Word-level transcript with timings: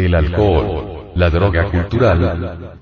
El 0.00 0.14
alcohol, 0.14 1.12
la 1.14 1.28
droga 1.28 1.70
cultural. 1.70 2.78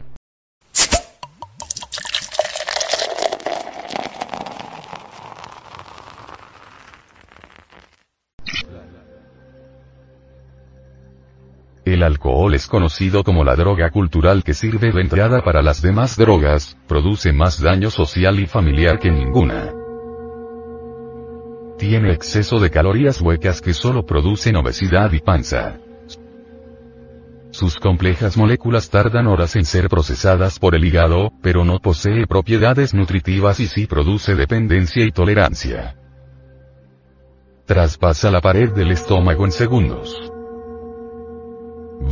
El 11.85 12.05
alcohol 12.05 12.55
es 12.55 12.69
conocido 12.69 13.25
como 13.25 13.43
la 13.43 13.57
droga 13.57 13.91
cultural 13.91 14.45
que 14.45 14.55
sirve 14.55 14.93
de 14.93 15.01
entrada 15.01 15.43
para 15.43 15.61
las 15.61 15.83
demás 15.83 16.17
drogas, 16.17 16.79
produce 16.87 17.33
más 17.33 17.61
daño 17.61 17.91
social 17.91 18.39
y 18.39 18.47
familiar 18.47 19.01
que 19.01 19.11
ninguna. 19.11 19.73
Tiene 21.79 22.13
exceso 22.13 22.61
de 22.61 22.71
calorías 22.71 23.21
huecas 23.21 23.61
que 23.61 23.75
solo 23.75 24.07
producen 24.07 24.55
obesidad 24.55 25.11
y 25.11 25.19
panza. 25.19 25.81
Sus 27.59 27.81
complejas 27.81 28.37
moléculas 28.37 28.89
tardan 28.89 29.27
horas 29.27 29.57
en 29.57 29.65
ser 29.65 29.89
procesadas 29.89 30.61
por 30.61 30.77
el 30.77 30.85
hígado, 30.85 31.33
pero 31.43 31.65
no 31.65 31.81
posee 31.81 32.25
propiedades 32.29 32.95
nutritivas 32.95 33.59
y 33.59 33.67
sí 33.67 33.89
produce 33.89 34.37
dependencia 34.37 35.05
y 35.05 35.11
tolerancia. 35.11 35.97
Traspasa 37.67 38.31
la 38.31 38.41
pared 38.41 38.71
del 38.71 38.93
estómago 38.93 39.45
en 39.45 39.51
segundos. 39.51 40.31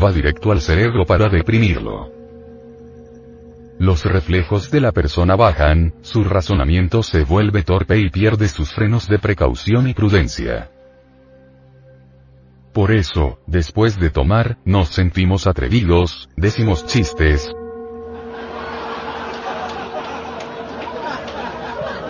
Va 0.03 0.11
directo 0.11 0.51
al 0.51 0.61
cerebro 0.61 1.07
para 1.07 1.29
deprimirlo. 1.29 2.11
Los 3.79 4.05
reflejos 4.05 4.73
de 4.73 4.81
la 4.81 4.91
persona 4.91 5.37
bajan, 5.37 5.95
su 6.03 6.25
razonamiento 6.25 7.05
se 7.05 7.23
vuelve 7.23 7.63
torpe 7.63 7.99
y 7.99 8.11
pierde 8.11 8.49
sus 8.49 8.73
frenos 8.73 9.07
de 9.07 9.21
precaución 9.21 9.87
y 9.87 9.95
prudencia. 9.95 10.73
Por 12.77 12.93
eso, 12.93 13.39
después 13.47 13.99
de 13.99 14.11
tomar, 14.11 14.59
nos 14.67 14.91
sentimos 14.91 15.47
atrevidos, 15.47 16.29
decimos 16.37 16.85
chistes, 16.85 17.51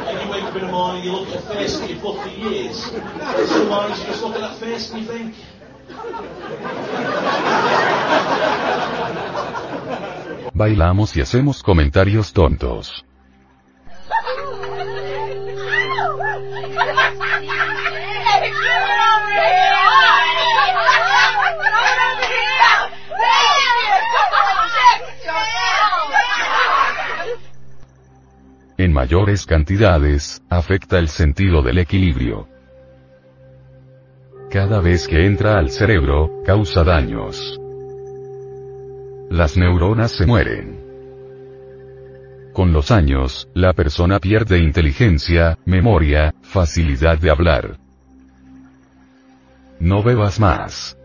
And 0.09 0.21
you 0.21 0.29
wake 0.29 0.43
up 0.43 0.57
in 0.57 0.65
En 28.87 28.92
mayores 28.92 29.47
cantidades, 29.47 30.45
afecta 30.48 31.01
el 31.01 31.09
sentido 31.09 31.61
del 31.61 31.79
equilibrio. 31.79 32.47
Cada 34.48 34.81
vez 34.81 35.09
que 35.09 35.27
entra 35.27 35.59
al 35.59 35.70
cerebro, 35.70 36.45
causa 36.45 36.84
daños. 36.84 37.61
Las 39.28 39.56
neuronas 39.56 40.12
se 40.12 40.25
mueren. 40.25 40.78
Con 42.53 42.73
los 42.73 42.93
años, 42.93 43.48
la 43.55 43.73
persona 43.73 44.20
pierde 44.20 44.61
inteligencia, 44.61 45.59
memoria, 45.65 46.33
facilidad 46.43 47.19
de 47.19 47.31
hablar. 47.31 47.78
No 49.81 50.05
bebas 50.05 50.39
más. 50.39 50.97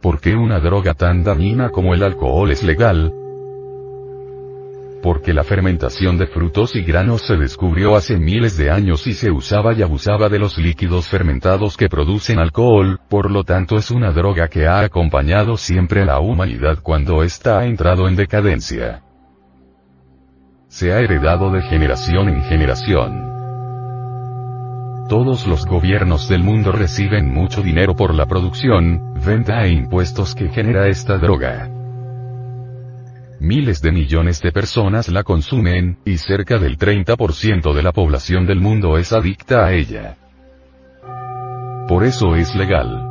¿Por 0.00 0.20
qué 0.22 0.36
una 0.36 0.58
droga 0.58 0.94
tan 0.94 1.22
dañina 1.22 1.68
como 1.68 1.92
el 1.92 2.02
alcohol 2.02 2.50
es 2.50 2.62
legal? 2.62 3.19
Porque 5.02 5.32
la 5.32 5.44
fermentación 5.44 6.18
de 6.18 6.26
frutos 6.26 6.76
y 6.76 6.82
granos 6.82 7.22
se 7.22 7.36
descubrió 7.36 7.96
hace 7.96 8.18
miles 8.18 8.58
de 8.58 8.70
años 8.70 9.06
y 9.06 9.14
se 9.14 9.30
usaba 9.30 9.72
y 9.72 9.80
abusaba 9.80 10.28
de 10.28 10.38
los 10.38 10.58
líquidos 10.58 11.08
fermentados 11.08 11.78
que 11.78 11.88
producen 11.88 12.38
alcohol, 12.38 13.00
por 13.08 13.30
lo 13.30 13.42
tanto 13.44 13.76
es 13.76 13.90
una 13.90 14.12
droga 14.12 14.48
que 14.48 14.66
ha 14.66 14.80
acompañado 14.80 15.56
siempre 15.56 16.02
a 16.02 16.04
la 16.04 16.20
humanidad 16.20 16.80
cuando 16.82 17.22
ésta 17.22 17.60
ha 17.60 17.64
entrado 17.64 18.08
en 18.08 18.16
decadencia. 18.16 19.02
Se 20.68 20.92
ha 20.92 21.00
heredado 21.00 21.50
de 21.50 21.62
generación 21.62 22.28
en 22.28 22.42
generación. 22.42 23.30
Todos 25.08 25.46
los 25.46 25.66
gobiernos 25.66 26.28
del 26.28 26.44
mundo 26.44 26.72
reciben 26.72 27.32
mucho 27.32 27.62
dinero 27.62 27.96
por 27.96 28.14
la 28.14 28.26
producción, 28.26 29.14
venta 29.14 29.64
e 29.64 29.72
impuestos 29.72 30.34
que 30.34 30.50
genera 30.50 30.86
esta 30.88 31.16
droga. 31.18 31.79
Miles 33.40 33.80
de 33.80 33.90
millones 33.90 34.42
de 34.42 34.52
personas 34.52 35.08
la 35.08 35.22
consumen, 35.22 35.96
y 36.04 36.18
cerca 36.18 36.58
del 36.58 36.76
30% 36.76 37.72
de 37.72 37.82
la 37.82 37.90
población 37.90 38.46
del 38.46 38.60
mundo 38.60 38.98
es 38.98 39.14
adicta 39.14 39.64
a 39.64 39.72
ella. 39.72 40.18
Por 41.88 42.04
eso 42.04 42.36
es 42.36 42.54
legal. 42.54 43.06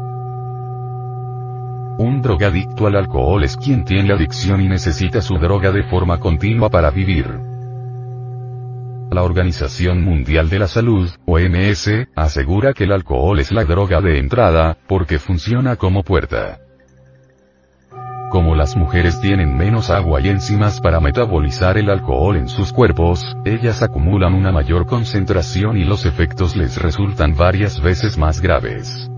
Un 1.97 2.21
drogadicto 2.21 2.85
al 2.85 2.97
alcohol 2.97 3.43
es 3.43 3.57
quien 3.57 3.83
tiene 3.85 4.13
adicción 4.13 4.61
y 4.61 4.69
necesita 4.69 5.19
su 5.19 5.39
droga 5.39 5.71
de 5.71 5.81
forma 5.89 6.19
continua 6.19 6.69
para 6.69 6.91
vivir. 6.91 7.25
La 9.09 9.23
Organización 9.23 10.03
Mundial 10.03 10.47
de 10.47 10.59
la 10.59 10.67
Salud, 10.67 11.09
OMS, 11.25 11.89
asegura 12.15 12.73
que 12.73 12.83
el 12.83 12.91
alcohol 12.91 13.39
es 13.39 13.51
la 13.51 13.65
droga 13.65 13.99
de 13.99 14.19
entrada, 14.19 14.77
porque 14.87 15.17
funciona 15.17 15.75
como 15.75 16.03
puerta. 16.03 16.59
Como 18.29 18.53
las 18.53 18.75
mujeres 18.75 19.19
tienen 19.21 19.57
menos 19.57 19.89
agua 19.89 20.21
y 20.21 20.29
enzimas 20.29 20.79
para 20.79 20.99
metabolizar 20.99 21.79
el 21.79 21.89
alcohol 21.89 22.37
en 22.37 22.47
sus 22.47 22.71
cuerpos, 22.71 23.35
ellas 23.43 23.81
acumulan 23.81 24.35
una 24.35 24.51
mayor 24.51 24.85
concentración 24.85 25.77
y 25.77 25.83
los 25.83 26.05
efectos 26.05 26.55
les 26.55 26.79
resultan 26.79 27.35
varias 27.35 27.81
veces 27.81 28.19
más 28.19 28.39
graves. 28.39 29.09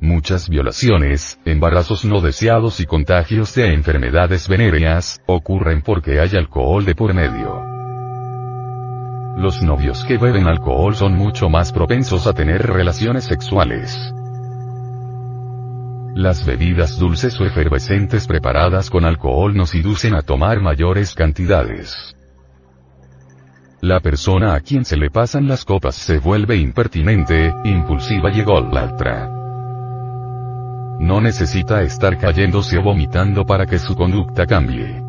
Muchas 0.00 0.48
violaciones, 0.48 1.40
embarazos 1.44 2.04
no 2.04 2.20
deseados 2.20 2.78
y 2.78 2.86
contagios 2.86 3.52
de 3.56 3.74
enfermedades 3.74 4.46
venéreas, 4.46 5.20
ocurren 5.26 5.82
porque 5.82 6.20
hay 6.20 6.30
alcohol 6.36 6.84
de 6.84 6.94
por 6.94 7.12
medio. 7.14 7.64
Los 9.36 9.60
novios 9.60 10.04
que 10.04 10.18
beben 10.18 10.46
alcohol 10.46 10.94
son 10.94 11.16
mucho 11.16 11.48
más 11.48 11.72
propensos 11.72 12.28
a 12.28 12.32
tener 12.32 12.64
relaciones 12.64 13.24
sexuales. 13.24 14.14
Las 16.14 16.44
bebidas 16.44 16.98
dulces 16.98 17.40
o 17.40 17.44
efervescentes 17.44 18.26
preparadas 18.26 18.90
con 18.90 19.04
alcohol 19.04 19.56
nos 19.56 19.74
inducen 19.74 20.14
a 20.14 20.22
tomar 20.22 20.60
mayores 20.60 21.14
cantidades. 21.14 22.16
La 23.80 24.00
persona 24.00 24.54
a 24.54 24.60
quien 24.60 24.84
se 24.84 24.96
le 24.96 25.10
pasan 25.10 25.46
las 25.46 25.64
copas 25.64 25.94
se 25.94 26.18
vuelve 26.18 26.56
impertinente, 26.56 27.54
impulsiva 27.64 28.30
y 28.30 28.40
ególatra. 28.40 29.28
No 30.98 31.20
necesita 31.20 31.82
estar 31.82 32.18
cayéndose 32.18 32.76
o 32.76 32.82
vomitando 32.82 33.46
para 33.46 33.64
que 33.64 33.78
su 33.78 33.94
conducta 33.94 34.46
cambie. 34.46 35.02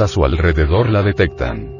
A 0.00 0.06
su 0.06 0.24
alrededor 0.24 0.90
la 0.90 1.02
detectan. 1.02 1.74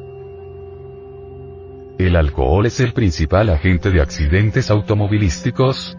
¿El 1.97 2.17
alcohol 2.17 2.65
es 2.65 2.81
el 2.81 2.91
principal 2.91 3.49
agente 3.49 3.91
de 3.91 4.01
accidentes 4.01 4.69
automovilísticos? 4.69 5.97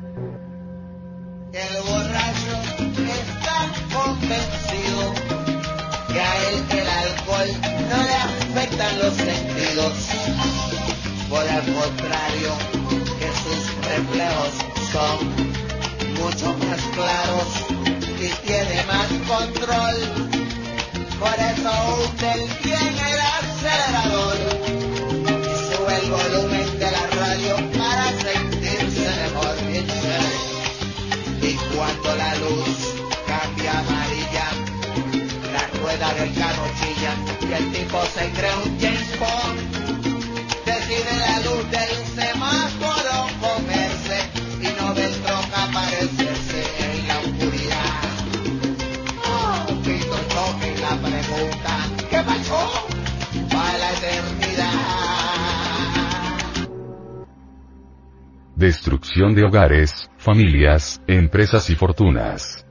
De 59.20 59.44
hogares, 59.44 60.10
familias, 60.16 61.02
empresas 61.06 61.68
y 61.68 61.74
fortunas. 61.74 62.66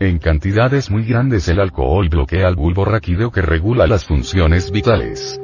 En 0.00 0.18
cantidades 0.18 0.90
muy 0.90 1.04
grandes 1.04 1.46
el 1.48 1.60
alcohol 1.60 2.08
bloquea 2.08 2.48
el 2.48 2.56
bulbo 2.56 2.86
raquídeo 2.86 3.30
que 3.30 3.42
regula 3.42 3.86
las 3.86 4.06
funciones 4.06 4.70
vitales. 4.70 5.38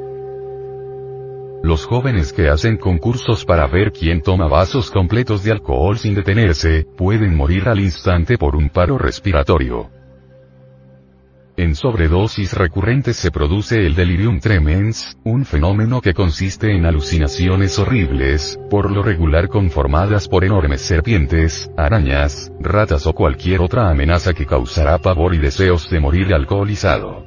Los 1.61 1.85
jóvenes 1.85 2.33
que 2.33 2.49
hacen 2.49 2.77
concursos 2.77 3.45
para 3.45 3.67
ver 3.67 3.91
quién 3.91 4.23
toma 4.23 4.47
vasos 4.47 4.89
completos 4.89 5.43
de 5.43 5.51
alcohol 5.51 5.99
sin 5.99 6.15
detenerse, 6.15 6.87
pueden 6.97 7.35
morir 7.35 7.69
al 7.69 7.79
instante 7.79 8.39
por 8.39 8.55
un 8.55 8.69
paro 8.69 8.97
respiratorio. 8.97 9.91
En 11.57 11.73
sobredosis 11.73 12.53
recurrentes 12.53 13.15
se 13.15 13.31
produce 13.31 13.85
el 13.85 13.95
delirium 13.95 14.41
tremens, 14.41 15.17
un 15.23 15.45
fenómeno 15.45 16.01
que 16.01 16.13
consiste 16.13 16.75
en 16.75 16.85
alucinaciones 16.85 17.79
horribles, 17.79 18.59
por 18.69 18.91
lo 18.91 19.01
regular 19.01 19.47
conformadas 19.47 20.27
por 20.27 20.43
enormes 20.43 20.81
serpientes, 20.81 21.71
arañas, 21.77 22.51
ratas 22.59 23.07
o 23.07 23.13
cualquier 23.13 23.61
otra 23.61 23.89
amenaza 23.89 24.33
que 24.33 24.45
causará 24.45 24.97
pavor 24.97 25.33
y 25.33 25.37
deseos 25.37 25.89
de 25.89 26.01
morir 26.01 26.33
alcoholizado. 26.33 27.23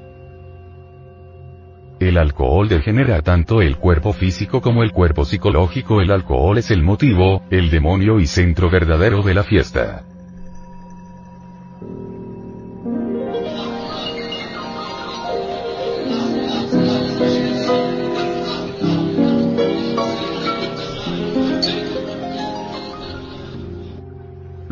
El 1.98 2.18
alcohol 2.18 2.68
degenera 2.68 3.22
tanto 3.22 3.62
el 3.62 3.78
cuerpo 3.78 4.12
físico 4.12 4.60
como 4.60 4.82
el 4.82 4.92
cuerpo 4.92 5.24
psicológico. 5.24 6.02
El 6.02 6.10
alcohol 6.10 6.58
es 6.58 6.70
el 6.70 6.82
motivo, 6.82 7.44
el 7.50 7.70
demonio 7.70 8.20
y 8.20 8.26
centro 8.26 8.68
verdadero 8.70 9.22
de 9.22 9.34
la 9.34 9.42
fiesta. 9.42 10.04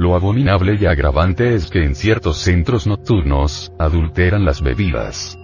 Lo 0.06 0.14
abominable 0.14 0.78
y 0.80 0.86
agravante 0.86 1.56
es 1.56 1.68
que 1.68 1.84
en 1.84 1.96
ciertos 1.96 2.36
centros 2.36 2.86
nocturnos, 2.86 3.72
adulteran 3.76 4.44
las 4.44 4.62
bebidas. 4.62 5.36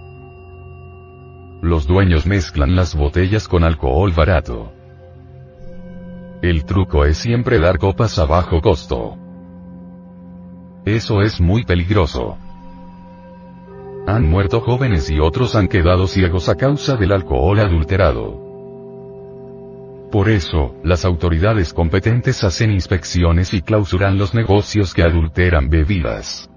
Los 1.61 1.85
dueños 1.85 2.25
mezclan 2.25 2.73
las 2.73 2.95
botellas 2.95 3.49
con 3.49 3.65
alcohol 3.65 4.13
barato. 4.13 4.71
El 6.41 6.63
truco 6.63 7.03
es 7.03 7.17
siempre 7.17 7.59
dar 7.59 7.77
copas 7.77 8.17
a 8.19 8.25
bajo 8.25 8.61
costo. 8.61 9.17
Eso 10.85 11.21
es 11.21 11.41
muy 11.41 11.65
peligroso. 11.65 12.37
Han 14.07 14.29
muerto 14.29 14.61
jóvenes 14.61 15.09
y 15.09 15.19
otros 15.19 15.57
han 15.57 15.67
quedado 15.67 16.07
ciegos 16.07 16.47
a 16.47 16.55
causa 16.55 16.95
del 16.95 17.11
alcohol 17.11 17.59
adulterado. 17.59 18.52
Por 20.13 20.29
eso, 20.29 20.75
las 20.83 21.05
autoridades 21.05 21.73
competentes 21.73 22.43
hacen 22.43 22.69
inspecciones 22.69 23.51
y 23.55 23.63
clausuran 23.63 24.15
los 24.19 24.35
negocios 24.35 24.93
que 24.93 25.01
adulteran 25.01 25.71
bebidas. 25.71 26.51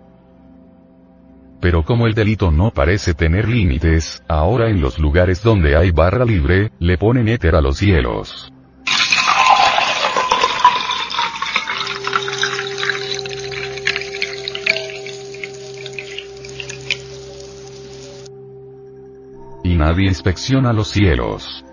Pero 1.58 1.82
como 1.82 2.06
el 2.06 2.12
delito 2.12 2.50
no 2.50 2.70
parece 2.70 3.14
tener 3.14 3.48
límites, 3.48 4.22
ahora 4.28 4.68
en 4.68 4.82
los 4.82 4.98
lugares 4.98 5.42
donde 5.42 5.74
hay 5.74 5.90
barra 5.90 6.26
libre, 6.26 6.70
le 6.80 6.98
ponen 6.98 7.28
éter 7.28 7.54
a 7.54 7.62
los 7.62 7.78
cielos. 7.78 8.52
Y 19.64 19.76
nadie 19.76 20.08
inspecciona 20.08 20.74
los 20.74 20.88
cielos. 20.88 21.65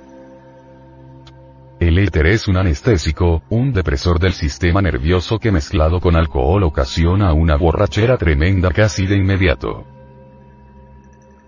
El 1.93 1.99
éter 1.99 2.25
es 2.25 2.47
un 2.47 2.57
anestésico, 2.57 3.43
un 3.49 3.71
depresor 3.71 4.19
del 4.19 4.33
sistema 4.33 4.81
nervioso 4.81 5.37
que 5.37 5.51
mezclado 5.51 5.99
con 5.99 6.15
alcohol 6.15 6.63
ocasiona 6.63 7.33
una 7.33 7.55
borrachera 7.55 8.17
tremenda 8.17 8.71
casi 8.71 9.05
de 9.05 9.15
inmediato. 9.15 9.85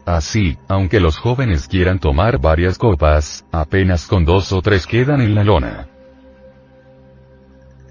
Así, 0.06 0.56
aunque 0.68 1.00
los 1.00 1.18
jóvenes 1.18 1.68
quieran 1.68 1.98
tomar 1.98 2.40
varias 2.40 2.78
copas, 2.78 3.44
apenas 3.52 4.06
con 4.06 4.24
dos 4.24 4.52
o 4.52 4.62
tres 4.62 4.86
quedan 4.86 5.20
en 5.22 5.34
la 5.34 5.44
lona. 5.44 5.88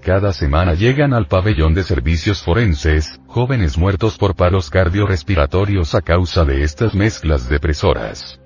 Cada 0.01 0.31
semana 0.31 0.75
llegan 0.75 1.13
al 1.13 1.27
pabellón 1.27 1.73
de 1.73 1.83
servicios 1.83 2.41
forenses, 2.41 3.19
jóvenes 3.27 3.77
muertos 3.77 4.17
por 4.17 4.33
paros 4.33 4.69
cardiorrespiratorios 4.69 5.93
a 5.93 6.01
causa 6.01 6.45
de 6.45 6.63
estas 6.63 6.95
mezclas 6.95 7.49
depresoras. 7.49 8.39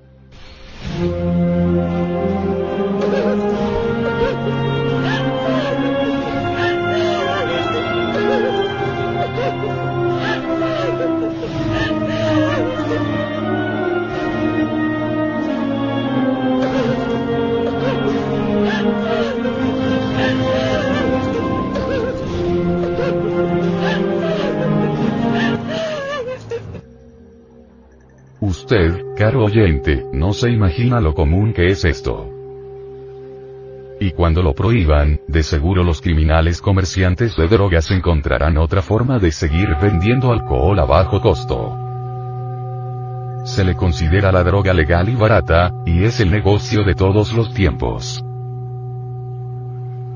Caro 29.19 29.43
oyente, 29.43 30.05
no 30.13 30.31
se 30.31 30.49
imagina 30.49 31.01
lo 31.01 31.13
común 31.13 31.51
que 31.51 31.67
es 31.67 31.83
esto. 31.83 32.29
Y 33.99 34.11
cuando 34.11 34.41
lo 34.41 34.53
prohíban, 34.53 35.19
de 35.27 35.43
seguro 35.43 35.83
los 35.83 35.99
criminales 35.99 36.61
comerciantes 36.61 37.35
de 37.35 37.49
drogas 37.49 37.91
encontrarán 37.91 38.57
otra 38.57 38.81
forma 38.81 39.19
de 39.19 39.33
seguir 39.33 39.75
vendiendo 39.81 40.31
alcohol 40.31 40.79
a 40.79 40.85
bajo 40.85 41.19
costo. 41.19 41.75
Se 43.43 43.65
le 43.65 43.75
considera 43.75 44.31
la 44.31 44.41
droga 44.41 44.73
legal 44.73 45.09
y 45.09 45.15
barata, 45.15 45.73
y 45.85 46.05
es 46.05 46.21
el 46.21 46.31
negocio 46.31 46.85
de 46.85 46.95
todos 46.95 47.33
los 47.33 47.53
tiempos. 47.53 48.23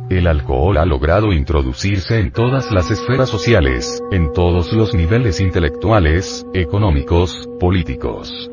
El 0.10 0.28
alcohol 0.28 0.78
ha 0.78 0.86
logrado 0.86 1.34
introducirse 1.34 2.22
en 2.22 2.32
todas 2.32 2.72
las 2.72 2.90
esferas 2.90 3.28
sociales, 3.28 4.02
en 4.14 4.32
todos 4.32 4.72
los 4.72 4.94
niveles 4.94 5.42
intelectuales, 5.42 6.46
económicos, 6.54 7.50
políticos. 7.60 8.50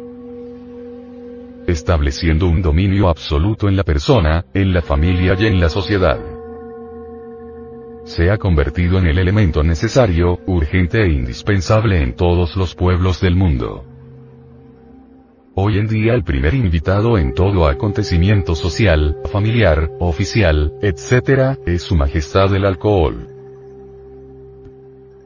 Estableciendo 1.66 2.48
un 2.48 2.62
dominio 2.62 3.08
absoluto 3.08 3.68
en 3.68 3.76
la 3.76 3.84
persona, 3.84 4.44
en 4.54 4.72
la 4.72 4.82
familia 4.82 5.36
y 5.38 5.46
en 5.46 5.60
la 5.60 5.68
sociedad. 5.68 6.18
Se 8.04 8.30
ha 8.30 8.38
convertido 8.38 8.98
en 8.98 9.06
el 9.06 9.18
elemento 9.18 9.62
necesario, 9.62 10.40
urgente 10.46 11.02
e 11.02 11.12
indispensable 11.12 12.02
en 12.02 12.14
todos 12.16 12.56
los 12.56 12.74
pueblos 12.74 13.20
del 13.20 13.36
mundo. 13.36 13.84
Hoy 15.54 15.78
en 15.78 15.86
día 15.86 16.14
el 16.14 16.24
primer 16.24 16.54
invitado 16.54 17.18
en 17.18 17.34
todo 17.34 17.68
acontecimiento 17.68 18.54
social, 18.54 19.18
familiar, 19.30 19.90
oficial, 20.00 20.72
etc., 20.80 21.58
es 21.66 21.82
Su 21.82 21.96
Majestad 21.96 22.54
el 22.54 22.64
Alcohol. 22.64 23.29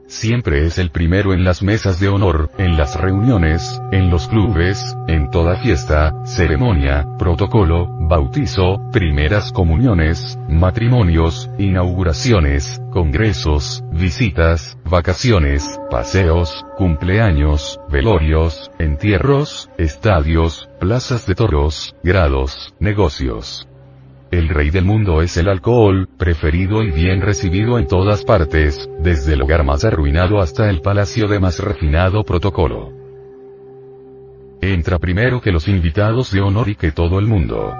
Siempre 0.07 0.65
es 0.65 0.77
el 0.77 0.91
primero 0.91 1.33
en 1.33 1.43
las 1.43 1.63
mesas 1.63 1.99
de 1.99 2.09
honor, 2.09 2.51
en 2.59 2.77
las 2.77 2.99
reuniones, 2.99 3.81
en 3.91 4.11
los 4.11 4.27
clubes, 4.27 4.95
en 5.07 5.31
toda 5.31 5.57
fiesta, 5.57 6.13
ceremonia, 6.25 7.07
protocolo, 7.17 7.87
bautizo, 8.07 8.79
primeras 8.91 9.51
comuniones, 9.51 10.37
matrimonios, 10.47 11.49
inauguraciones, 11.57 12.79
congresos, 12.91 13.83
visitas, 13.91 14.77
vacaciones, 14.85 15.79
paseos, 15.89 16.65
cumpleaños, 16.77 17.79
velorios, 17.89 18.71
entierros, 18.77 19.71
estadios, 19.79 20.69
plazas 20.79 21.25
de 21.25 21.33
toros, 21.33 21.95
grados, 22.03 22.75
negocios. 22.79 23.67
El 24.31 24.49
rey 24.49 24.69
del 24.69 24.85
mundo 24.85 25.21
es 25.21 25.37
el 25.37 25.47
alcohol, 25.47 26.09
preferido 26.17 26.83
y 26.83 26.91
bien 26.91 27.21
recibido 27.21 27.77
en 27.77 27.87
todas 27.87 28.23
partes, 28.23 28.89
desde 28.99 29.33
el 29.33 29.41
hogar 29.41 29.63
más 29.63 29.85
arruinado 29.85 30.39
hasta 30.39 30.69
el 30.69 30.81
palacio 30.81 31.27
de 31.27 31.39
más 31.39 31.59
refinado 31.59 32.23
protocolo. 32.23 32.91
Entra 34.61 34.97
primero 34.97 35.41
que 35.41 35.51
los 35.51 35.67
invitados 35.67 36.31
de 36.31 36.41
honor 36.41 36.69
y 36.69 36.75
que 36.75 36.91
todo 36.91 37.19
el 37.19 37.27
mundo. 37.27 37.73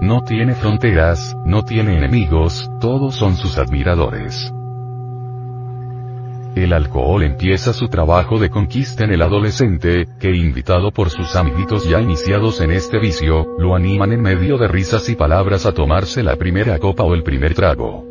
No 0.00 0.22
tiene 0.24 0.54
fronteras, 0.54 1.36
no 1.44 1.62
tiene 1.62 1.98
enemigos, 1.98 2.70
todos 2.80 3.14
son 3.16 3.36
sus 3.36 3.58
admiradores. 3.58 4.50
El 6.56 6.72
alcohol 6.72 7.22
empieza 7.22 7.72
su 7.72 7.88
trabajo 7.88 8.38
de 8.38 8.50
conquista 8.50 9.04
en 9.04 9.12
el 9.12 9.22
adolescente, 9.22 10.06
que 10.18 10.34
invitado 10.34 10.90
por 10.90 11.10
sus 11.10 11.36
amiguitos 11.36 11.88
ya 11.88 12.00
iniciados 12.00 12.60
en 12.60 12.72
este 12.72 12.98
vicio, 12.98 13.56
lo 13.58 13.74
animan 13.74 14.12
en 14.12 14.22
medio 14.22 14.58
de 14.58 14.68
risas 14.68 15.08
y 15.08 15.16
palabras 15.16 15.66
a 15.66 15.72
tomarse 15.72 16.22
la 16.22 16.36
primera 16.36 16.78
copa 16.78 17.04
o 17.04 17.14
el 17.14 17.22
primer 17.22 17.54
trago. 17.54 18.04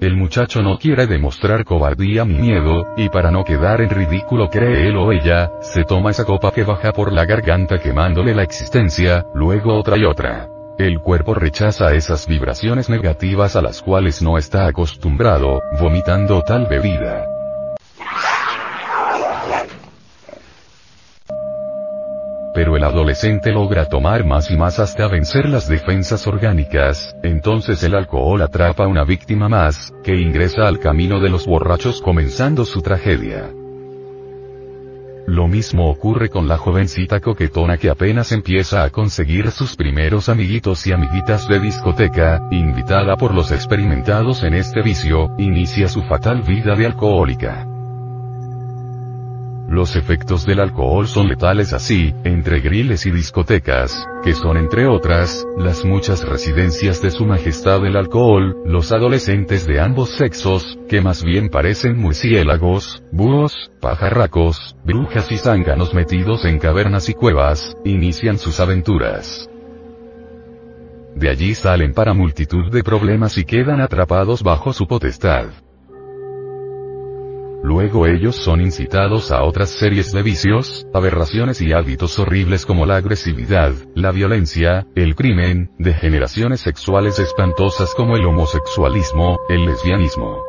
El 0.00 0.14
muchacho 0.14 0.60
no 0.60 0.78
quiere 0.78 1.06
demostrar 1.06 1.64
cobardía 1.64 2.24
ni 2.26 2.34
miedo, 2.34 2.92
y 2.98 3.08
para 3.08 3.30
no 3.30 3.44
quedar 3.44 3.80
en 3.80 3.88
ridículo 3.88 4.50
cree 4.50 4.88
él 4.88 4.96
o 4.96 5.10
ella, 5.10 5.50
se 5.62 5.84
toma 5.84 6.10
esa 6.10 6.24
copa 6.24 6.52
que 6.52 6.64
baja 6.64 6.92
por 6.92 7.12
la 7.12 7.24
garganta 7.24 7.78
quemándole 7.78 8.34
la 8.34 8.42
existencia, 8.42 9.24
luego 9.34 9.74
otra 9.74 9.96
y 9.96 10.04
otra. 10.04 10.55
El 10.78 11.00
cuerpo 11.00 11.32
rechaza 11.32 11.94
esas 11.94 12.26
vibraciones 12.26 12.90
negativas 12.90 13.56
a 13.56 13.62
las 13.62 13.80
cuales 13.80 14.20
no 14.20 14.36
está 14.36 14.66
acostumbrado, 14.66 15.62
vomitando 15.80 16.42
tal 16.42 16.66
bebida. 16.66 17.24
Pero 22.52 22.76
el 22.76 22.84
adolescente 22.84 23.52
logra 23.52 23.88
tomar 23.88 24.26
más 24.26 24.50
y 24.50 24.56
más 24.58 24.78
hasta 24.78 25.08
vencer 25.08 25.48
las 25.48 25.66
defensas 25.66 26.26
orgánicas, 26.26 27.16
entonces 27.22 27.82
el 27.82 27.94
alcohol 27.94 28.42
atrapa 28.42 28.84
a 28.84 28.88
una 28.88 29.04
víctima 29.04 29.48
más, 29.48 29.94
que 30.04 30.14
ingresa 30.14 30.68
al 30.68 30.78
camino 30.78 31.20
de 31.20 31.30
los 31.30 31.46
borrachos 31.46 32.02
comenzando 32.02 32.66
su 32.66 32.82
tragedia. 32.82 33.50
Lo 35.36 35.48
mismo 35.48 35.90
ocurre 35.90 36.30
con 36.30 36.48
la 36.48 36.56
jovencita 36.56 37.20
coquetona 37.20 37.76
que 37.76 37.90
apenas 37.90 38.32
empieza 38.32 38.84
a 38.84 38.88
conseguir 38.88 39.50
sus 39.50 39.76
primeros 39.76 40.30
amiguitos 40.30 40.86
y 40.86 40.92
amiguitas 40.92 41.46
de 41.46 41.60
discoteca, 41.60 42.40
invitada 42.50 43.18
por 43.18 43.34
los 43.34 43.52
experimentados 43.52 44.42
en 44.44 44.54
este 44.54 44.80
vicio, 44.80 45.28
inicia 45.36 45.88
su 45.88 46.00
fatal 46.04 46.40
vida 46.40 46.74
de 46.74 46.86
alcohólica. 46.86 47.75
Los 49.76 49.94
efectos 49.94 50.46
del 50.46 50.60
alcohol 50.60 51.06
son 51.06 51.28
letales 51.28 51.74
así, 51.74 52.14
entre 52.24 52.60
griles 52.60 53.04
y 53.04 53.10
discotecas, 53.10 54.06
que 54.24 54.32
son 54.32 54.56
entre 54.56 54.86
otras, 54.86 55.46
las 55.58 55.84
muchas 55.84 56.26
residencias 56.26 57.02
de 57.02 57.10
su 57.10 57.26
majestad 57.26 57.84
el 57.84 57.94
alcohol, 57.98 58.56
los 58.64 58.90
adolescentes 58.90 59.66
de 59.66 59.78
ambos 59.78 60.16
sexos, 60.16 60.78
que 60.88 61.02
más 61.02 61.22
bien 61.22 61.50
parecen 61.50 61.98
murciélagos, 61.98 63.02
búhos, 63.12 63.70
pajarracos, 63.82 64.74
brujas 64.82 65.30
y 65.30 65.36
zánganos 65.36 65.92
metidos 65.92 66.46
en 66.46 66.58
cavernas 66.58 67.10
y 67.10 67.12
cuevas, 67.12 67.76
inician 67.84 68.38
sus 68.38 68.60
aventuras. 68.60 69.46
De 71.14 71.28
allí 71.28 71.54
salen 71.54 71.92
para 71.92 72.14
multitud 72.14 72.72
de 72.72 72.82
problemas 72.82 73.36
y 73.36 73.44
quedan 73.44 73.82
atrapados 73.82 74.42
bajo 74.42 74.72
su 74.72 74.86
potestad. 74.86 75.48
Luego 77.66 78.06
ellos 78.06 78.36
son 78.36 78.60
incitados 78.60 79.32
a 79.32 79.42
otras 79.42 79.70
series 79.70 80.12
de 80.12 80.22
vicios, 80.22 80.86
aberraciones 80.94 81.60
y 81.60 81.72
hábitos 81.72 82.16
horribles 82.20 82.64
como 82.64 82.86
la 82.86 82.94
agresividad, 82.94 83.72
la 83.96 84.12
violencia, 84.12 84.86
el 84.94 85.16
crimen, 85.16 85.72
degeneraciones 85.76 86.60
sexuales 86.60 87.18
espantosas 87.18 87.92
como 87.96 88.14
el 88.14 88.24
homosexualismo, 88.24 89.40
el 89.48 89.66
lesbianismo. 89.66 90.44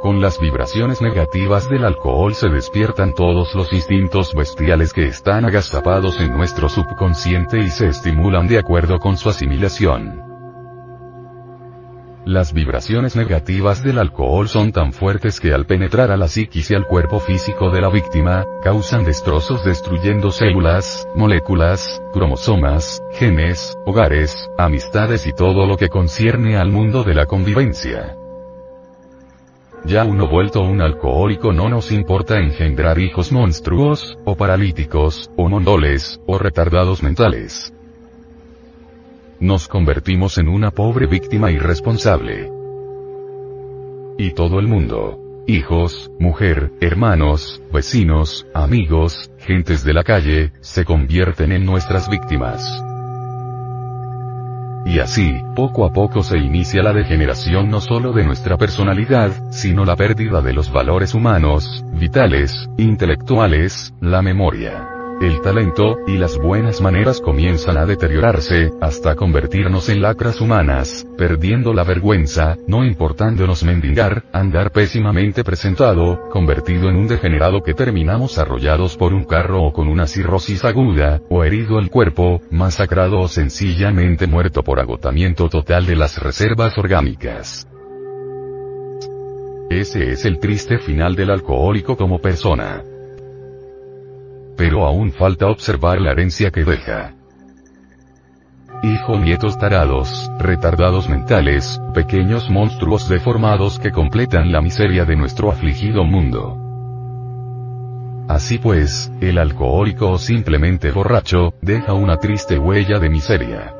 Con 0.00 0.20
las 0.20 0.38
vibraciones 0.38 1.02
negativas 1.02 1.68
del 1.68 1.84
alcohol 1.84 2.32
se 2.36 2.48
despiertan 2.48 3.12
todos 3.12 3.52
los 3.56 3.72
instintos 3.72 4.32
bestiales 4.36 4.92
que 4.92 5.06
están 5.06 5.44
agazapados 5.44 6.20
en 6.20 6.30
nuestro 6.30 6.68
subconsciente 6.68 7.58
y 7.58 7.70
se 7.70 7.88
estimulan 7.88 8.46
de 8.46 8.58
acuerdo 8.58 9.00
con 9.00 9.16
su 9.16 9.28
asimilación. 9.28 10.29
Las 12.26 12.52
vibraciones 12.52 13.16
negativas 13.16 13.82
del 13.82 13.98
alcohol 13.98 14.46
son 14.46 14.72
tan 14.72 14.92
fuertes 14.92 15.40
que 15.40 15.54
al 15.54 15.64
penetrar 15.64 16.10
a 16.10 16.18
la 16.18 16.28
psiquis 16.28 16.70
y 16.70 16.74
al 16.74 16.86
cuerpo 16.86 17.18
físico 17.18 17.70
de 17.70 17.80
la 17.80 17.88
víctima, 17.88 18.44
causan 18.62 19.04
destrozos 19.04 19.64
destruyendo 19.64 20.30
células, 20.30 21.08
moléculas, 21.16 22.02
cromosomas, 22.12 23.02
genes, 23.12 23.74
hogares, 23.86 24.50
amistades 24.58 25.26
y 25.26 25.32
todo 25.32 25.66
lo 25.66 25.78
que 25.78 25.88
concierne 25.88 26.58
al 26.58 26.70
mundo 26.70 27.04
de 27.04 27.14
la 27.14 27.24
convivencia. 27.24 28.16
Ya 29.86 30.04
uno 30.04 30.28
vuelto 30.28 30.60
un 30.60 30.82
alcohólico 30.82 31.54
no 31.54 31.70
nos 31.70 31.90
importa 31.90 32.38
engendrar 32.38 32.98
hijos 32.98 33.32
monstruos, 33.32 34.18
o 34.26 34.36
paralíticos, 34.36 35.30
o 35.38 35.48
mondoles, 35.48 36.20
o 36.26 36.36
retardados 36.36 37.02
mentales 37.02 37.72
nos 39.40 39.68
convertimos 39.68 40.36
en 40.38 40.48
una 40.48 40.70
pobre 40.70 41.06
víctima 41.06 41.50
irresponsable. 41.50 42.50
Y 44.18 44.32
todo 44.32 44.60
el 44.60 44.68
mundo, 44.68 45.18
hijos, 45.46 46.10
mujer, 46.18 46.72
hermanos, 46.80 47.62
vecinos, 47.72 48.46
amigos, 48.52 49.30
gentes 49.38 49.82
de 49.82 49.94
la 49.94 50.04
calle, 50.04 50.52
se 50.60 50.84
convierten 50.84 51.52
en 51.52 51.64
nuestras 51.64 52.10
víctimas. 52.10 52.62
Y 54.84 54.98
así, 54.98 55.32
poco 55.56 55.86
a 55.86 55.92
poco 55.92 56.22
se 56.22 56.38
inicia 56.38 56.82
la 56.82 56.92
degeneración 56.92 57.70
no 57.70 57.80
solo 57.80 58.12
de 58.12 58.24
nuestra 58.24 58.58
personalidad, 58.58 59.30
sino 59.50 59.84
la 59.84 59.96
pérdida 59.96 60.42
de 60.42 60.52
los 60.52 60.70
valores 60.70 61.14
humanos, 61.14 61.84
vitales, 61.92 62.68
intelectuales, 62.76 63.94
la 64.00 64.20
memoria 64.20 64.99
el 65.20 65.42
talento, 65.42 65.98
y 66.06 66.16
las 66.16 66.38
buenas 66.38 66.80
maneras 66.80 67.20
comienzan 67.20 67.76
a 67.76 67.84
deteriorarse, 67.84 68.70
hasta 68.80 69.14
convertirnos 69.14 69.90
en 69.90 70.00
lacras 70.00 70.40
humanas, 70.40 71.06
perdiendo 71.18 71.74
la 71.74 71.84
vergüenza, 71.84 72.56
no 72.66 72.84
importándonos 72.84 73.62
mendigar, 73.62 74.24
andar 74.32 74.72
pésimamente 74.72 75.44
presentado, 75.44 76.28
convertido 76.30 76.88
en 76.88 76.96
un 76.96 77.06
degenerado 77.06 77.62
que 77.62 77.74
terminamos 77.74 78.38
arrollados 78.38 78.96
por 78.96 79.12
un 79.12 79.24
carro 79.24 79.62
o 79.62 79.72
con 79.72 79.88
una 79.88 80.06
cirrosis 80.06 80.64
aguda, 80.64 81.20
o 81.28 81.44
herido 81.44 81.78
el 81.78 81.90
cuerpo, 81.90 82.40
masacrado 82.50 83.20
o 83.20 83.28
sencillamente 83.28 84.26
muerto 84.26 84.62
por 84.62 84.80
agotamiento 84.80 85.50
total 85.50 85.84
de 85.84 85.96
las 85.96 86.18
reservas 86.18 86.78
orgánicas. 86.78 87.66
Ese 89.68 90.10
es 90.12 90.24
el 90.24 90.38
triste 90.38 90.78
final 90.78 91.14
del 91.14 91.30
alcohólico 91.30 91.96
como 91.96 92.18
persona 92.20 92.84
pero 94.60 94.84
aún 94.84 95.10
falta 95.10 95.46
observar 95.46 96.02
la 96.02 96.10
herencia 96.10 96.50
que 96.50 96.64
deja. 96.64 97.14
Hijo 98.82 99.18
nietos 99.18 99.58
tarados, 99.58 100.30
retardados 100.38 101.08
mentales, 101.08 101.80
pequeños 101.94 102.50
monstruos 102.50 103.08
deformados 103.08 103.78
que 103.78 103.90
completan 103.90 104.52
la 104.52 104.60
miseria 104.60 105.06
de 105.06 105.16
nuestro 105.16 105.50
afligido 105.50 106.04
mundo. 106.04 106.58
Así 108.28 108.58
pues, 108.58 109.10
el 109.22 109.38
alcohólico 109.38 110.10
o 110.10 110.18
simplemente 110.18 110.90
borracho, 110.90 111.54
deja 111.62 111.94
una 111.94 112.18
triste 112.18 112.58
huella 112.58 112.98
de 112.98 113.08
miseria. 113.08 113.74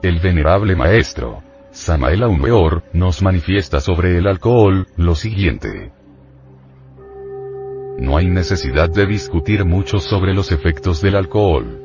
El 0.00 0.20
venerable 0.20 0.76
maestro, 0.76 1.42
Samael 1.72 2.22
Aumeor, 2.22 2.84
nos 2.92 3.20
manifiesta 3.20 3.80
sobre 3.80 4.16
el 4.16 4.28
alcohol, 4.28 4.86
lo 4.96 5.16
siguiente. 5.16 5.90
No 7.98 8.18
hay 8.18 8.26
necesidad 8.26 8.90
de 8.90 9.06
discutir 9.06 9.64
mucho 9.64 10.00
sobre 10.00 10.34
los 10.34 10.52
efectos 10.52 11.00
del 11.00 11.16
alcohol. 11.16 11.82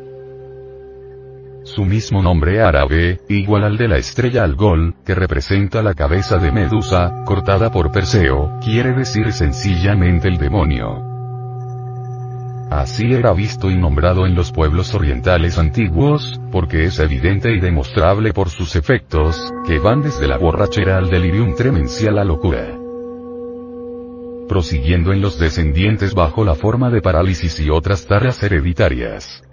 Su 1.64 1.86
mismo 1.86 2.22
nombre 2.22 2.62
árabe, 2.62 3.22
igual 3.30 3.64
al 3.64 3.78
de 3.78 3.88
la 3.88 3.98
estrella 3.98 4.44
Algol, 4.44 4.96
que 5.06 5.16
representa 5.16 5.82
la 5.82 5.94
cabeza 5.94 6.38
de 6.38 6.52
Medusa, 6.52 7.24
cortada 7.26 7.72
por 7.72 7.92
Perseo, 7.92 8.60
quiere 8.62 8.94
decir 8.94 9.32
sencillamente 9.32 10.28
el 10.28 10.38
demonio. 10.38 11.02
Así 12.70 13.14
era 13.14 13.32
visto 13.32 13.70
y 13.70 13.78
nombrado 13.78 14.26
en 14.26 14.36
los 14.36 14.52
pueblos 14.52 14.94
orientales 14.96 15.58
antiguos, 15.58 16.42
porque 16.52 16.86
es 16.86 17.00
evidente 17.00 17.52
y 17.52 17.60
demostrable 17.60 18.34
por 18.34 18.50
sus 18.50 18.76
efectos, 18.76 19.54
que 19.66 19.80
van 19.80 20.02
desde 20.02 20.28
la 20.28 20.38
borrachera 20.38 20.98
al 20.98 21.10
delirium 21.10 21.56
tremencial 21.56 22.14
a 22.14 22.22
la 22.22 22.26
locura 22.26 22.81
prosiguiendo 24.48 25.14
en 25.14 25.22
los 25.22 25.40
descendientes 25.40 26.14
bajo 26.14 26.44
la 26.44 26.56
forma 26.56 26.90
de 26.90 27.02
parálisis 27.02 27.60
y 27.60 27.70
otras 27.70 28.06
tareas 28.06 28.42
hereditarias. 28.44 29.44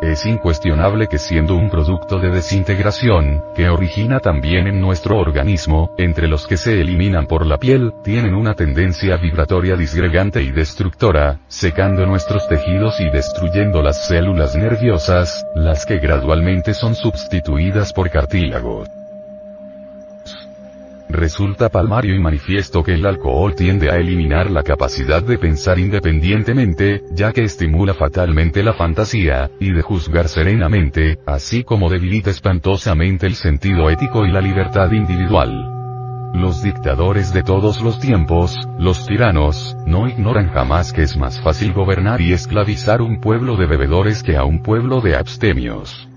Es 0.00 0.26
incuestionable 0.26 1.08
que 1.08 1.18
siendo 1.18 1.56
un 1.56 1.70
producto 1.70 2.20
de 2.20 2.30
desintegración, 2.30 3.42
que 3.56 3.68
origina 3.68 4.20
también 4.20 4.68
en 4.68 4.80
nuestro 4.80 5.18
organismo, 5.18 5.92
entre 5.98 6.28
los 6.28 6.46
que 6.46 6.56
se 6.56 6.80
eliminan 6.80 7.26
por 7.26 7.44
la 7.44 7.58
piel, 7.58 7.92
tienen 8.04 8.34
una 8.34 8.54
tendencia 8.54 9.16
vibratoria 9.16 9.74
disgregante 9.74 10.40
y 10.40 10.52
destructora, 10.52 11.40
secando 11.48 12.06
nuestros 12.06 12.46
tejidos 12.48 13.00
y 13.00 13.10
destruyendo 13.10 13.82
las 13.82 14.06
células 14.06 14.54
nerviosas, 14.54 15.44
las 15.56 15.84
que 15.84 15.98
gradualmente 15.98 16.74
son 16.74 16.94
sustituidas 16.94 17.92
por 17.92 18.08
cartílagos. 18.08 18.97
Resulta 21.10 21.70
palmario 21.70 22.14
y 22.14 22.18
manifiesto 22.18 22.82
que 22.82 22.92
el 22.92 23.06
alcohol 23.06 23.54
tiende 23.54 23.90
a 23.90 23.96
eliminar 23.96 24.50
la 24.50 24.62
capacidad 24.62 25.22
de 25.22 25.38
pensar 25.38 25.78
independientemente, 25.78 27.02
ya 27.12 27.32
que 27.32 27.44
estimula 27.44 27.94
fatalmente 27.94 28.62
la 28.62 28.74
fantasía, 28.74 29.50
y 29.58 29.72
de 29.72 29.80
juzgar 29.80 30.28
serenamente, 30.28 31.18
así 31.26 31.64
como 31.64 31.88
debilita 31.88 32.28
espantosamente 32.30 33.26
el 33.26 33.36
sentido 33.36 33.88
ético 33.88 34.26
y 34.26 34.30
la 34.30 34.42
libertad 34.42 34.92
individual. 34.92 35.78
Los 36.34 36.62
dictadores 36.62 37.32
de 37.32 37.42
todos 37.42 37.80
los 37.80 37.98
tiempos, 38.00 38.54
los 38.78 39.06
tiranos, 39.06 39.76
no 39.86 40.08
ignoran 40.08 40.50
jamás 40.50 40.92
que 40.92 41.02
es 41.02 41.16
más 41.16 41.40
fácil 41.40 41.72
gobernar 41.72 42.20
y 42.20 42.34
esclavizar 42.34 43.00
un 43.00 43.20
pueblo 43.20 43.56
de 43.56 43.66
bebedores 43.66 44.22
que 44.22 44.36
a 44.36 44.44
un 44.44 44.62
pueblo 44.62 45.00
de 45.00 45.16
abstemios. 45.16 46.07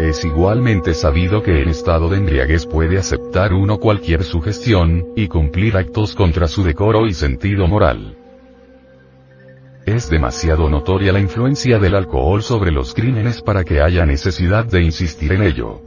Es 0.00 0.24
igualmente 0.24 0.94
sabido 0.94 1.42
que 1.42 1.62
en 1.62 1.68
estado 1.68 2.08
de 2.08 2.18
embriaguez 2.18 2.66
puede 2.66 2.98
aceptar 2.98 3.52
uno 3.52 3.78
cualquier 3.78 4.24
sugestión, 4.24 5.06
y 5.16 5.28
cumplir 5.28 5.76
actos 5.76 6.14
contra 6.14 6.48
su 6.48 6.64
decoro 6.64 7.06
y 7.06 7.14
sentido 7.14 7.66
moral. 7.68 8.16
Es 9.86 10.08
demasiado 10.08 10.70
notoria 10.70 11.12
la 11.12 11.20
influencia 11.20 11.78
del 11.78 11.94
alcohol 11.94 12.42
sobre 12.42 12.70
los 12.70 12.94
crímenes 12.94 13.42
para 13.42 13.64
que 13.64 13.80
haya 13.80 14.06
necesidad 14.06 14.64
de 14.64 14.82
insistir 14.82 15.32
en 15.32 15.42
ello. 15.42 15.82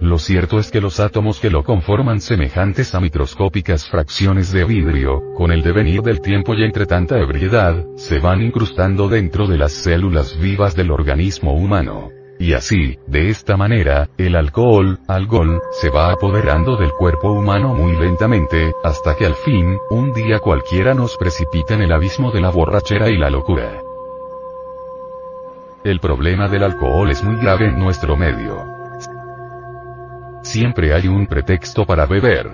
Lo 0.00 0.18
cierto 0.18 0.60
es 0.60 0.70
que 0.70 0.80
los 0.80 1.00
átomos 1.00 1.40
que 1.40 1.50
lo 1.50 1.64
conforman 1.64 2.20
semejantes 2.20 2.94
a 2.94 3.00
microscópicas 3.00 3.88
fracciones 3.88 4.52
de 4.52 4.64
vidrio, 4.64 5.22
con 5.36 5.50
el 5.50 5.62
devenir 5.62 6.02
del 6.02 6.20
tiempo 6.20 6.54
y 6.54 6.62
entre 6.62 6.86
tanta 6.86 7.18
ebriedad, 7.18 7.84
se 7.96 8.20
van 8.20 8.42
incrustando 8.42 9.08
dentro 9.08 9.48
de 9.48 9.58
las 9.58 9.72
células 9.72 10.38
vivas 10.38 10.76
del 10.76 10.92
organismo 10.92 11.54
humano. 11.54 12.17
Y 12.40 12.52
así, 12.52 12.98
de 13.08 13.30
esta 13.30 13.56
manera, 13.56 14.08
el 14.16 14.36
alcohol, 14.36 15.00
algol, 15.08 15.60
se 15.72 15.90
va 15.90 16.12
apoderando 16.12 16.76
del 16.76 16.92
cuerpo 16.92 17.32
humano 17.32 17.74
muy 17.74 17.96
lentamente, 17.96 18.72
hasta 18.84 19.16
que 19.16 19.26
al 19.26 19.34
fin, 19.34 19.76
un 19.90 20.12
día 20.12 20.38
cualquiera 20.38 20.94
nos 20.94 21.16
precipita 21.16 21.74
en 21.74 21.82
el 21.82 21.92
abismo 21.92 22.30
de 22.30 22.40
la 22.40 22.50
borrachera 22.50 23.08
y 23.08 23.16
la 23.16 23.28
locura. 23.28 23.82
El 25.82 25.98
problema 25.98 26.48
del 26.48 26.62
alcohol 26.62 27.10
es 27.10 27.24
muy 27.24 27.36
grave 27.36 27.66
en 27.66 27.78
nuestro 27.78 28.16
medio. 28.16 28.64
Siempre 30.42 30.94
hay 30.94 31.08
un 31.08 31.26
pretexto 31.26 31.84
para 31.84 32.06
beber. 32.06 32.48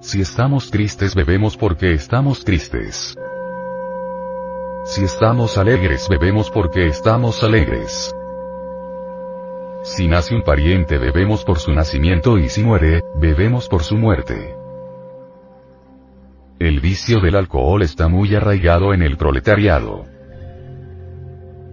Si 0.00 0.20
estamos 0.20 0.70
tristes 0.70 1.14
bebemos 1.14 1.56
porque 1.56 1.92
estamos 1.92 2.44
tristes. 2.44 3.16
Si 4.90 5.04
estamos 5.04 5.56
alegres 5.56 6.08
bebemos 6.08 6.50
porque 6.50 6.88
estamos 6.88 7.44
alegres. 7.44 8.12
Si 9.84 10.08
nace 10.08 10.34
un 10.34 10.42
pariente 10.42 10.98
bebemos 10.98 11.44
por 11.44 11.60
su 11.60 11.70
nacimiento 11.70 12.38
y 12.38 12.48
si 12.48 12.64
muere, 12.64 13.04
bebemos 13.14 13.68
por 13.68 13.84
su 13.84 13.96
muerte. 13.96 14.56
El 16.58 16.80
vicio 16.80 17.20
del 17.20 17.36
alcohol 17.36 17.82
está 17.82 18.08
muy 18.08 18.34
arraigado 18.34 18.92
en 18.92 19.02
el 19.02 19.16
proletariado. 19.16 20.06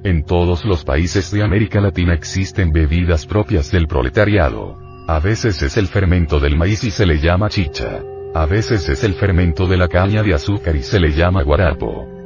En 0.03 0.23
todos 0.23 0.63
los 0.63 0.85
países 0.85 1.31
de 1.31 1.41
América 1.41 1.81
Latina 1.81 2.13
existen 2.13 2.71
bebidas 2.71 3.25
propias 3.25 3.71
del 3.71 3.87
proletariado. 3.87 4.77
A 5.07 5.19
veces 5.19 5.63
es 5.63 5.75
el 5.77 5.87
fermento 5.87 6.39
del 6.39 6.55
maíz 6.55 6.83
y 6.83 6.91
se 6.91 7.07
le 7.07 7.17
llama 7.17 7.49
chicha. 7.49 7.99
A 8.35 8.45
veces 8.45 8.87
es 8.89 9.03
el 9.03 9.15
fermento 9.15 9.65
de 9.65 9.77
la 9.77 9.87
caña 9.87 10.21
de 10.21 10.35
azúcar 10.35 10.75
y 10.75 10.83
se 10.83 10.99
le 10.99 11.13
llama 11.13 11.41
guarapo. 11.41 12.16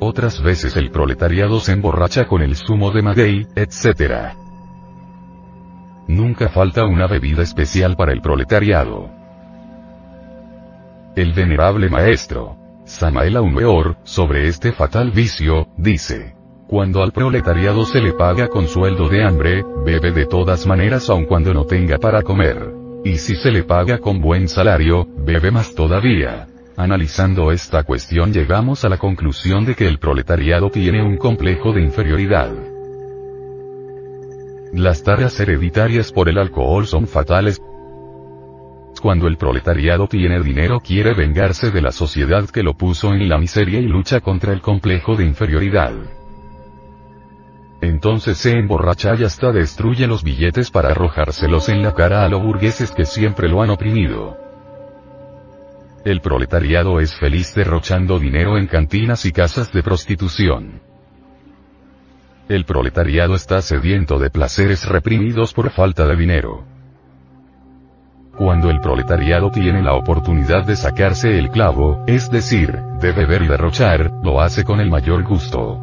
Otras 0.00 0.40
veces 0.42 0.76
el 0.76 0.90
proletariado 0.90 1.58
se 1.58 1.72
emborracha 1.72 2.26
con 2.26 2.42
el 2.42 2.54
zumo 2.54 2.92
de 2.92 3.02
maguey, 3.02 3.46
etc. 3.56 4.34
Nunca 6.06 6.48
falta 6.48 6.84
una 6.84 7.06
bebida 7.06 7.42
especial 7.42 7.96
para 7.96 8.12
el 8.12 8.20
proletariado. 8.20 9.10
El 11.16 11.32
venerable 11.32 11.88
maestro, 11.88 12.56
Samael 12.84 13.36
Aumeor, 13.36 13.96
sobre 14.04 14.46
este 14.46 14.72
fatal 14.72 15.10
vicio, 15.10 15.66
dice. 15.76 16.34
Cuando 16.68 17.02
al 17.02 17.12
proletariado 17.12 17.84
se 17.84 18.00
le 18.00 18.12
paga 18.12 18.48
con 18.48 18.68
sueldo 18.68 19.08
de 19.08 19.24
hambre, 19.24 19.64
bebe 19.84 20.12
de 20.12 20.26
todas 20.26 20.66
maneras 20.66 21.10
aun 21.10 21.24
cuando 21.24 21.52
no 21.52 21.64
tenga 21.64 21.98
para 21.98 22.22
comer. 22.22 22.72
Y 23.04 23.16
si 23.16 23.34
se 23.34 23.50
le 23.50 23.64
paga 23.64 23.98
con 23.98 24.20
buen 24.20 24.48
salario, 24.48 25.06
bebe 25.24 25.50
más 25.50 25.74
todavía. 25.74 26.46
Analizando 26.78 27.50
esta 27.50 27.82
cuestión 27.82 28.32
llegamos 28.32 28.84
a 28.84 28.88
la 28.88 28.98
conclusión 28.98 29.64
de 29.64 29.74
que 29.74 29.88
el 29.88 29.98
proletariado 29.98 30.70
tiene 30.70 31.02
un 31.02 31.16
complejo 31.16 31.72
de 31.72 31.82
inferioridad. 31.82 32.52
Las 34.72 35.02
tareas 35.02 35.40
hereditarias 35.40 36.12
por 36.12 36.28
el 36.28 36.38
alcohol 36.38 36.86
son 36.86 37.08
fatales. 37.08 37.60
Cuando 39.02 39.26
el 39.26 39.36
proletariado 39.36 40.06
tiene 40.06 40.40
dinero 40.40 40.78
quiere 40.78 41.14
vengarse 41.14 41.72
de 41.72 41.82
la 41.82 41.90
sociedad 41.90 42.48
que 42.48 42.62
lo 42.62 42.74
puso 42.74 43.12
en 43.12 43.28
la 43.28 43.38
miseria 43.38 43.80
y 43.80 43.88
lucha 43.88 44.20
contra 44.20 44.52
el 44.52 44.60
complejo 44.60 45.16
de 45.16 45.24
inferioridad. 45.24 45.94
Entonces 47.80 48.38
se 48.38 48.52
emborracha 48.52 49.16
y 49.16 49.24
hasta 49.24 49.50
destruye 49.50 50.06
los 50.06 50.22
billetes 50.22 50.70
para 50.70 50.90
arrojárselos 50.90 51.70
en 51.70 51.82
la 51.82 51.92
cara 51.92 52.22
a 52.22 52.28
los 52.28 52.40
burgueses 52.40 52.92
que 52.92 53.04
siempre 53.04 53.48
lo 53.48 53.62
han 53.62 53.70
oprimido. 53.70 54.47
El 56.08 56.22
proletariado 56.22 57.00
es 57.00 57.14
feliz 57.14 57.54
derrochando 57.54 58.18
dinero 58.18 58.56
en 58.56 58.66
cantinas 58.66 59.26
y 59.26 59.30
casas 59.30 59.70
de 59.74 59.82
prostitución. 59.82 60.80
El 62.48 62.64
proletariado 62.64 63.34
está 63.34 63.60
sediento 63.60 64.18
de 64.18 64.30
placeres 64.30 64.88
reprimidos 64.88 65.52
por 65.52 65.68
falta 65.68 66.06
de 66.06 66.16
dinero. 66.16 66.64
Cuando 68.38 68.70
el 68.70 68.80
proletariado 68.80 69.50
tiene 69.50 69.82
la 69.82 69.96
oportunidad 69.96 70.64
de 70.64 70.76
sacarse 70.76 71.38
el 71.38 71.50
clavo, 71.50 72.02
es 72.06 72.30
decir, 72.30 72.72
de 73.02 73.12
beber 73.12 73.42
y 73.42 73.48
derrochar, 73.48 74.10
lo 74.24 74.40
hace 74.40 74.64
con 74.64 74.80
el 74.80 74.88
mayor 74.88 75.24
gusto. 75.24 75.78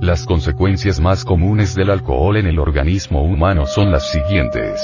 Las 0.00 0.24
consecuencias 0.24 0.98
más 0.98 1.26
comunes 1.26 1.74
del 1.74 1.90
alcohol 1.90 2.38
en 2.38 2.46
el 2.46 2.58
organismo 2.58 3.22
humano 3.22 3.66
son 3.66 3.92
las 3.92 4.10
siguientes 4.10 4.82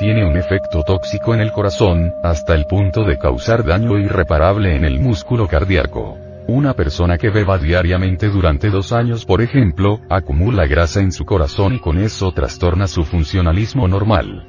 tiene 0.00 0.24
un 0.24 0.38
efecto 0.38 0.82
tóxico 0.82 1.34
en 1.34 1.40
el 1.40 1.52
corazón, 1.52 2.14
hasta 2.22 2.54
el 2.54 2.64
punto 2.64 3.04
de 3.04 3.18
causar 3.18 3.66
daño 3.66 3.98
irreparable 3.98 4.74
en 4.74 4.86
el 4.86 4.98
músculo 4.98 5.46
cardíaco. 5.46 6.16
Una 6.48 6.72
persona 6.72 7.18
que 7.18 7.28
beba 7.28 7.58
diariamente 7.58 8.30
durante 8.30 8.70
dos 8.70 8.92
años, 8.94 9.26
por 9.26 9.42
ejemplo, 9.42 10.00
acumula 10.08 10.66
grasa 10.66 11.00
en 11.00 11.12
su 11.12 11.26
corazón 11.26 11.74
y 11.74 11.80
con 11.80 11.98
eso 11.98 12.32
trastorna 12.32 12.86
su 12.86 13.04
funcionalismo 13.04 13.86
normal. 13.88 14.46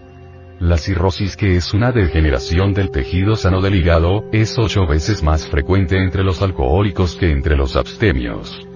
La 0.61 0.77
cirrosis 0.77 1.35
que 1.35 1.57
es 1.57 1.73
una 1.73 1.91
degeneración 1.91 2.73
del 2.73 2.89
tejido 2.89 3.35
sano 3.35 3.59
del 3.59 3.75
hígado, 3.75 4.23
es 4.31 4.57
ocho 4.57 4.87
veces 4.87 5.21
más 5.21 5.49
frecuente 5.49 5.97
entre 5.97 6.23
los 6.23 6.41
alcohólicos 6.41 7.17
que 7.17 7.29
entre 7.29 7.57
los 7.57 7.75
abstemios. 7.75 8.70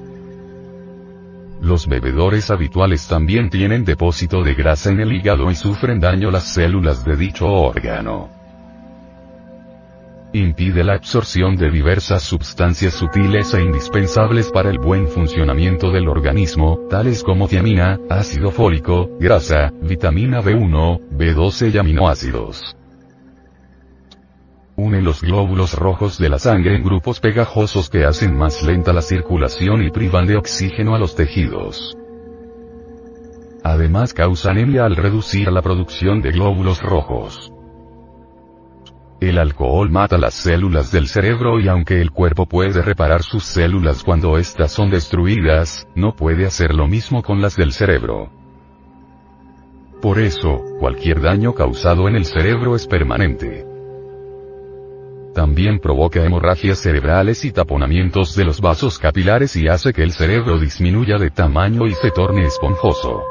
Los 1.65 1.88
bebedores 1.88 2.51
habituales 2.51 3.08
también 3.08 3.49
tienen 3.49 3.86
depósito 3.86 4.43
de 4.43 4.54
grasa 4.54 4.91
en 4.91 4.99
el 4.99 5.12
hígado 5.12 5.49
y 5.49 5.56
sufren 5.56 5.99
daño 5.99 6.30
las 6.30 6.54
células 6.54 7.04
de 7.04 7.15
dicho 7.15 7.47
órgano. 7.47 8.30
Impide 10.32 10.84
la 10.84 10.93
absorción 10.93 11.56
de 11.56 11.71
diversas 11.71 12.21
sustancias 12.21 12.93
sutiles 12.93 13.51
e 13.56 13.63
indispensables 13.63 14.51
para 14.51 14.69
el 14.69 14.78
buen 14.78 15.08
funcionamiento 15.08 15.89
del 15.89 16.08
organismo, 16.08 16.82
tales 16.88 17.23
como 17.23 17.47
tiamina, 17.47 17.99
ácido 18.12 18.51
fólico, 18.51 19.10
grasa, 19.19 19.73
vitamina 19.82 20.43
B1, 20.43 20.99
B12 21.17 21.73
y 21.73 21.78
aminoácidos. 21.80 22.78
Une 24.77 25.01
los 25.01 25.21
glóbulos 25.21 25.73
rojos 25.73 26.17
de 26.17 26.27
la 26.27 26.38
sangre 26.38 26.75
en 26.75 26.83
grupos 26.83 27.21
pegajosos 27.21 27.89
que 27.89 28.03
hacen 28.03 28.38
más 28.38 28.61
lenta 28.61 28.91
la 28.91 29.01
circulación 29.01 29.81
y 29.83 29.89
privan 29.89 30.27
de 30.27 30.35
oxígeno 30.35 30.95
a 30.95 30.99
los 30.99 31.15
tejidos. 31.15 31.95
Además 33.63 34.13
causa 34.13 34.51
anemia 34.51 34.83
al 34.83 34.97
reducir 34.97 35.49
la 35.49 35.61
producción 35.61 36.21
de 36.21 36.31
glóbulos 36.31 36.81
rojos. 36.81 37.53
El 39.21 39.38
alcohol 39.38 39.89
mata 39.89 40.17
las 40.17 40.33
células 40.33 40.91
del 40.91 41.07
cerebro 41.07 41.61
y 41.61 41.69
aunque 41.69 42.01
el 42.01 42.11
cuerpo 42.11 42.45
puede 42.45 42.81
reparar 42.81 43.23
sus 43.23 43.45
células 43.45 44.03
cuando 44.03 44.38
éstas 44.38 44.73
son 44.73 44.89
destruidas, 44.89 45.88
no 45.95 46.17
puede 46.17 46.45
hacer 46.45 46.73
lo 46.73 46.85
mismo 46.85 47.23
con 47.23 47.41
las 47.41 47.55
del 47.55 47.71
cerebro. 47.71 48.29
Por 50.01 50.19
eso, 50.19 50.61
cualquier 50.79 51.21
daño 51.21 51.53
causado 51.53 52.09
en 52.09 52.17
el 52.17 52.25
cerebro 52.25 52.75
es 52.75 52.85
permanente. 52.88 53.74
También 55.35 55.79
provoca 55.79 56.23
hemorragias 56.23 56.79
cerebrales 56.79 57.43
y 57.43 57.51
taponamientos 57.51 58.37
de 58.37 58.45
los 58.45 58.61
vasos 58.61 58.97
capilares 58.97 59.57
y 59.57 59.67
hace 59.67 59.91
que 59.91 60.01
el 60.01 60.13
cerebro 60.13 60.57
disminuya 60.57 61.17
de 61.17 61.29
tamaño 61.29 61.87
y 61.87 61.93
se 61.93 62.09
torne 62.09 62.45
esponjoso. 62.45 63.21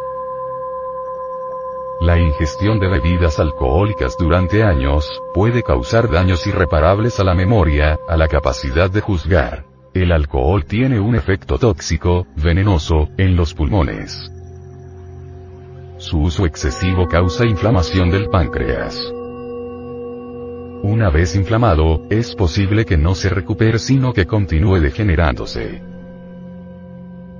La 2.02 2.18
ingestión 2.18 2.78
de 2.78 2.88
bebidas 2.88 3.38
alcohólicas 3.38 4.18
durante 4.18 4.62
años, 4.62 5.08
puede 5.32 5.62
causar 5.62 6.10
daños 6.10 6.46
irreparables 6.46 7.18
a 7.20 7.24
la 7.24 7.34
memoria, 7.34 7.98
a 8.06 8.18
la 8.18 8.28
capacidad 8.28 8.90
de 8.90 9.00
juzgar. 9.00 9.64
El 9.94 10.12
alcohol 10.12 10.66
tiene 10.66 11.00
un 11.00 11.14
efecto 11.14 11.56
tóxico, 11.56 12.26
venenoso, 12.36 13.08
en 13.16 13.34
los 13.34 13.54
pulmones. 13.54 14.30
su 15.96 16.18
uso 16.18 16.44
excesivo 16.44 17.08
causa 17.08 17.46
inflamación 17.46 18.10
del 18.10 18.28
páncreas. 18.28 19.10
Una 20.84 21.08
vez 21.08 21.34
inflamado, 21.34 22.02
es 22.10 22.34
posible 22.34 22.84
que 22.84 22.98
no 22.98 23.14
se 23.14 23.30
recupere 23.30 23.78
sino 23.78 24.12
que 24.12 24.26
continúe 24.26 24.80
degenerándose. 24.80 25.80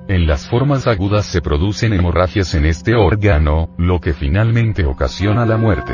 En 0.09 0.27
las 0.27 0.49
formas 0.49 0.87
agudas 0.87 1.27
se 1.27 1.43
producen 1.43 1.93
hemorragias 1.93 2.55
en 2.55 2.65
este 2.65 2.95
órgano, 2.95 3.69
lo 3.77 4.01
que 4.01 4.15
finalmente 4.15 4.87
ocasiona 4.87 5.45
la 5.45 5.59
muerte. 5.59 5.93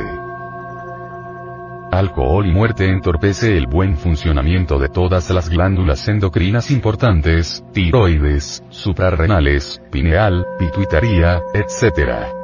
Alcohol 1.91 2.47
y 2.47 2.53
muerte 2.53 2.89
entorpece 2.89 3.57
el 3.57 3.67
buen 3.67 3.97
funcionamiento 3.97 4.79
de 4.79 4.89
todas 4.89 5.29
las 5.31 5.49
glándulas 5.49 6.07
endocrinas 6.07 6.71
importantes, 6.71 7.65
tiroides, 7.73 8.63
suprarrenales, 8.69 9.83
pineal, 9.91 10.47
pituitaria, 10.57 11.43
etc 11.53 12.40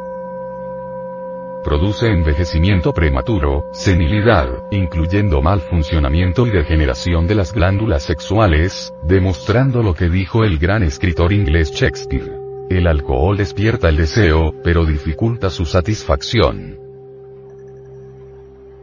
produce 1.67 2.07
envejecimiento 2.13 2.93
prematuro, 2.93 3.65
senilidad, 3.73 4.47
incluyendo 4.71 5.43
mal 5.43 5.61
funcionamiento 5.61 6.47
y 6.47 6.51
degeneración 6.51 7.27
de 7.27 7.35
las 7.35 7.53
glándulas 7.53 8.05
sexuales, 8.05 8.95
demostrando 9.03 9.83
lo 9.83 9.93
que 9.93 10.09
dijo 10.09 10.45
el 10.45 10.59
gran 10.59 10.85
escritor 10.85 11.33
inglés 11.33 11.73
Shakespeare. 11.73 12.39
El 12.71 12.87
alcohol 12.87 13.37
despierta 13.37 13.89
el 13.89 13.97
deseo, 13.97 14.55
pero 14.63 14.85
dificulta 14.85 15.51
su 15.51 15.65
satisfacción. 15.65 16.79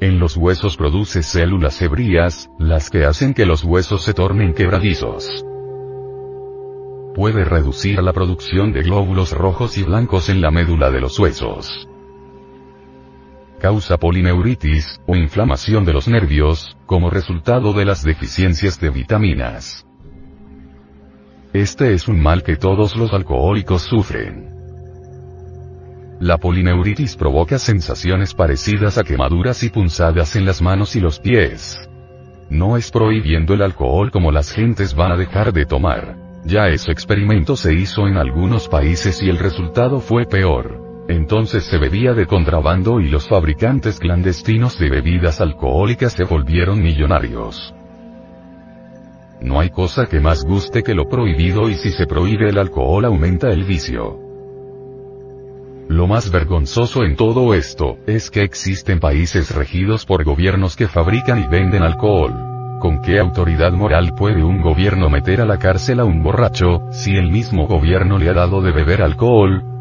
En 0.01 0.19
los 0.19 0.35
huesos 0.35 0.75
produce 0.75 1.23
células 1.23 1.81
hebrías, 1.81 2.49
las 2.59 2.89
que 2.89 3.05
hacen 3.05 3.33
que 3.33 3.45
los 3.45 3.63
huesos 3.63 4.03
se 4.03 4.13
tornen 4.13 4.53
quebradizos. 4.53 5.45
Puede 7.15 7.45
reducir 7.45 8.03
la 8.03 8.11
producción 8.11 8.73
de 8.73 8.81
glóbulos 8.81 9.31
rojos 9.31 9.77
y 9.77 9.83
blancos 9.83 10.27
en 10.27 10.41
la 10.41 10.51
médula 10.51 10.91
de 10.91 10.99
los 10.99 11.17
huesos 11.17 11.87
causa 13.63 13.95
polineuritis, 13.95 14.99
o 15.07 15.15
inflamación 15.15 15.85
de 15.85 15.93
los 15.93 16.09
nervios, 16.09 16.75
como 16.85 17.09
resultado 17.09 17.71
de 17.71 17.85
las 17.85 18.03
deficiencias 18.03 18.77
de 18.81 18.89
vitaminas. 18.89 19.87
Este 21.53 21.93
es 21.93 22.09
un 22.09 22.19
mal 22.19 22.43
que 22.43 22.57
todos 22.57 22.97
los 22.97 23.13
alcohólicos 23.13 23.83
sufren. 23.83 24.49
La 26.19 26.37
polineuritis 26.37 27.15
provoca 27.15 27.57
sensaciones 27.57 28.33
parecidas 28.33 28.97
a 28.97 29.03
quemaduras 29.05 29.63
y 29.63 29.69
punzadas 29.69 30.35
en 30.35 30.45
las 30.45 30.61
manos 30.61 30.97
y 30.97 30.99
los 30.99 31.21
pies. 31.21 31.89
No 32.49 32.75
es 32.75 32.91
prohibiendo 32.91 33.53
el 33.53 33.61
alcohol 33.61 34.11
como 34.11 34.33
las 34.33 34.51
gentes 34.51 34.93
van 34.93 35.13
a 35.13 35.15
dejar 35.15 35.53
de 35.53 35.65
tomar. 35.65 36.17
Ya 36.43 36.67
ese 36.67 36.91
experimento 36.91 37.55
se 37.55 37.73
hizo 37.73 38.09
en 38.09 38.17
algunos 38.17 38.67
países 38.67 39.23
y 39.23 39.29
el 39.29 39.39
resultado 39.39 40.01
fue 40.01 40.25
peor. 40.25 40.82
Entonces 41.07 41.65
se 41.65 41.77
bebía 41.77 42.13
de 42.13 42.25
contrabando 42.25 43.01
y 43.01 43.09
los 43.09 43.27
fabricantes 43.27 43.99
clandestinos 43.99 44.79
de 44.79 44.89
bebidas 44.89 45.41
alcohólicas 45.41 46.13
se 46.13 46.23
volvieron 46.23 46.81
millonarios. 46.81 47.73
No 49.41 49.59
hay 49.59 49.69
cosa 49.69 50.05
que 50.05 50.21
más 50.21 50.45
guste 50.45 50.83
que 50.83 50.95
lo 50.95 51.09
prohibido 51.09 51.69
y 51.69 51.75
si 51.75 51.91
se 51.91 52.07
prohíbe 52.07 52.49
el 52.49 52.57
alcohol 52.57 53.03
aumenta 53.03 53.51
el 53.51 53.65
vicio. 53.65 54.17
Lo 55.89 56.07
más 56.07 56.31
vergonzoso 56.31 57.03
en 57.03 57.17
todo 57.17 57.53
esto, 57.53 57.97
es 58.07 58.31
que 58.31 58.41
existen 58.41 59.01
países 59.01 59.53
regidos 59.53 60.05
por 60.05 60.23
gobiernos 60.23 60.77
que 60.77 60.87
fabrican 60.87 61.43
y 61.43 61.47
venden 61.47 61.83
alcohol. 61.83 62.79
¿Con 62.79 63.01
qué 63.01 63.19
autoridad 63.19 63.73
moral 63.73 64.13
puede 64.15 64.43
un 64.43 64.61
gobierno 64.61 65.09
meter 65.09 65.41
a 65.41 65.45
la 65.45 65.59
cárcel 65.59 65.99
a 65.99 66.05
un 66.05 66.23
borracho, 66.23 66.83
si 66.91 67.17
el 67.17 67.29
mismo 67.29 67.67
gobierno 67.67 68.17
le 68.17 68.29
ha 68.29 68.33
dado 68.33 68.61
de 68.61 68.71
beber 68.71 69.01
alcohol, 69.01 69.72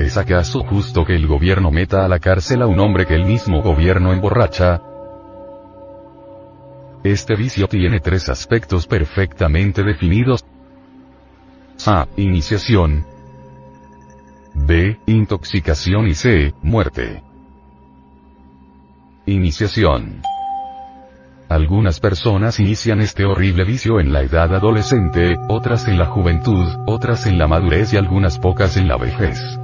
¿Es 0.00 0.16
acaso 0.16 0.60
justo 0.64 1.04
que 1.04 1.14
el 1.14 1.26
gobierno 1.26 1.70
meta 1.70 2.06
a 2.06 2.08
la 2.08 2.18
cárcel 2.18 2.62
a 2.62 2.66
un 2.66 2.80
hombre 2.80 3.04
que 3.04 3.14
el 3.14 3.26
mismo 3.26 3.60
gobierno 3.60 4.14
emborracha? 4.14 4.80
Este 7.04 7.36
vicio 7.36 7.68
tiene 7.68 8.00
tres 8.00 8.30
aspectos 8.30 8.86
perfectamente 8.86 9.82
definidos. 9.82 10.42
A. 11.86 12.06
Iniciación. 12.16 13.04
B. 14.54 14.98
Intoxicación 15.04 16.08
y 16.08 16.14
C. 16.14 16.54
Muerte. 16.62 17.22
Iniciación. 19.26 20.22
Algunas 21.50 22.00
personas 22.00 22.58
inician 22.58 23.02
este 23.02 23.26
horrible 23.26 23.64
vicio 23.64 24.00
en 24.00 24.14
la 24.14 24.22
edad 24.22 24.54
adolescente, 24.54 25.36
otras 25.48 25.86
en 25.88 25.98
la 25.98 26.06
juventud, 26.06 26.66
otras 26.86 27.26
en 27.26 27.36
la 27.36 27.46
madurez 27.46 27.92
y 27.92 27.98
algunas 27.98 28.38
pocas 28.38 28.78
en 28.78 28.88
la 28.88 28.96
vejez. 28.96 29.59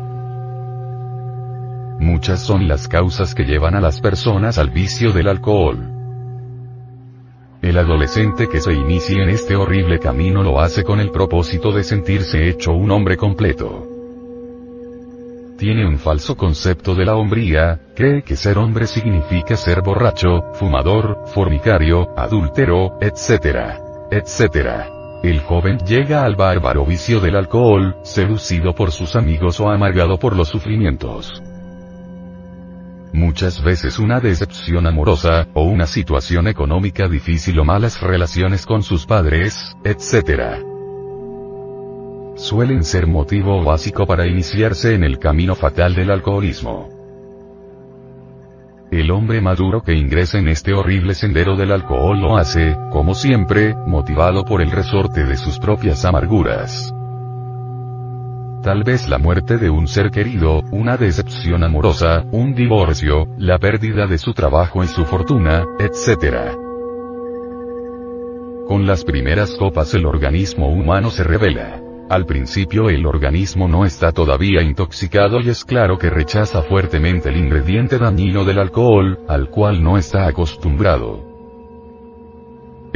Muchas 2.16 2.40
son 2.40 2.66
las 2.66 2.88
causas 2.88 3.34
que 3.34 3.44
llevan 3.44 3.74
a 3.74 3.80
las 3.82 4.00
personas 4.00 4.56
al 4.56 4.70
vicio 4.70 5.12
del 5.12 5.28
alcohol. 5.28 5.76
El 7.60 7.76
adolescente 7.76 8.48
que 8.48 8.58
se 8.58 8.72
inicia 8.72 9.22
en 9.22 9.28
este 9.28 9.54
horrible 9.54 9.98
camino 9.98 10.42
lo 10.42 10.58
hace 10.58 10.82
con 10.82 10.98
el 10.98 11.10
propósito 11.10 11.72
de 11.72 11.84
sentirse 11.84 12.48
hecho 12.48 12.72
un 12.72 12.90
hombre 12.90 13.18
completo. 13.18 13.86
Tiene 15.58 15.86
un 15.86 15.98
falso 15.98 16.38
concepto 16.38 16.94
de 16.94 17.04
la 17.04 17.16
hombría, 17.16 17.80
cree 17.94 18.22
que 18.22 18.34
ser 18.34 18.56
hombre 18.56 18.86
significa 18.86 19.54
ser 19.54 19.82
borracho, 19.82 20.54
fumador, 20.54 21.18
formicario, 21.26 22.18
adúltero, 22.18 22.96
etc. 22.98 23.76
etc. 24.10 25.20
El 25.22 25.40
joven 25.40 25.80
llega 25.80 26.24
al 26.24 26.34
bárbaro 26.34 26.86
vicio 26.86 27.20
del 27.20 27.36
alcohol, 27.36 27.94
seducido 28.04 28.74
por 28.74 28.90
sus 28.90 29.16
amigos 29.16 29.60
o 29.60 29.68
amargado 29.68 30.18
por 30.18 30.34
los 30.34 30.48
sufrimientos 30.48 31.42
muchas 33.16 33.62
veces 33.62 33.98
una 33.98 34.20
decepción 34.20 34.86
amorosa, 34.86 35.48
o 35.54 35.64
una 35.64 35.86
situación 35.86 36.46
económica 36.46 37.08
difícil 37.08 37.58
o 37.58 37.64
malas 37.64 38.00
relaciones 38.00 38.66
con 38.66 38.82
sus 38.82 39.06
padres, 39.06 39.76
etc. 39.82 40.62
Suelen 42.36 42.84
ser 42.84 43.06
motivo 43.06 43.64
básico 43.64 44.06
para 44.06 44.26
iniciarse 44.26 44.94
en 44.94 45.02
el 45.02 45.18
camino 45.18 45.54
fatal 45.54 45.94
del 45.94 46.10
alcoholismo. 46.10 46.90
El 48.92 49.10
hombre 49.10 49.40
maduro 49.40 49.82
que 49.82 49.94
ingresa 49.94 50.38
en 50.38 50.48
este 50.48 50.72
horrible 50.72 51.14
sendero 51.14 51.56
del 51.56 51.72
alcohol 51.72 52.20
lo 52.20 52.36
hace, 52.36 52.76
como 52.92 53.14
siempre, 53.14 53.74
motivado 53.74 54.44
por 54.44 54.62
el 54.62 54.70
resorte 54.70 55.24
de 55.24 55.36
sus 55.36 55.58
propias 55.58 56.04
amarguras 56.04 56.95
tal 58.62 58.84
vez 58.84 59.08
la 59.08 59.18
muerte 59.18 59.58
de 59.58 59.70
un 59.70 59.88
ser 59.88 60.10
querido, 60.10 60.62
una 60.70 60.96
decepción 60.96 61.64
amorosa, 61.64 62.24
un 62.32 62.54
divorcio, 62.54 63.26
la 63.38 63.58
pérdida 63.58 64.06
de 64.06 64.18
su 64.18 64.32
trabajo 64.32 64.82
y 64.82 64.86
su 64.86 65.04
fortuna, 65.04 65.64
etc. 65.78 66.56
Con 68.66 68.86
las 68.86 69.04
primeras 69.04 69.54
copas 69.56 69.94
el 69.94 70.06
organismo 70.06 70.68
humano 70.68 71.10
se 71.10 71.24
revela. 71.24 71.80
Al 72.08 72.24
principio 72.24 72.88
el 72.88 73.04
organismo 73.04 73.66
no 73.66 73.84
está 73.84 74.12
todavía 74.12 74.62
intoxicado 74.62 75.40
y 75.40 75.48
es 75.48 75.64
claro 75.64 75.98
que 75.98 76.08
rechaza 76.08 76.62
fuertemente 76.62 77.28
el 77.28 77.36
ingrediente 77.36 77.98
dañino 77.98 78.44
del 78.44 78.60
alcohol, 78.60 79.18
al 79.28 79.50
cual 79.50 79.82
no 79.82 79.98
está 79.98 80.28
acostumbrado. 80.28 81.25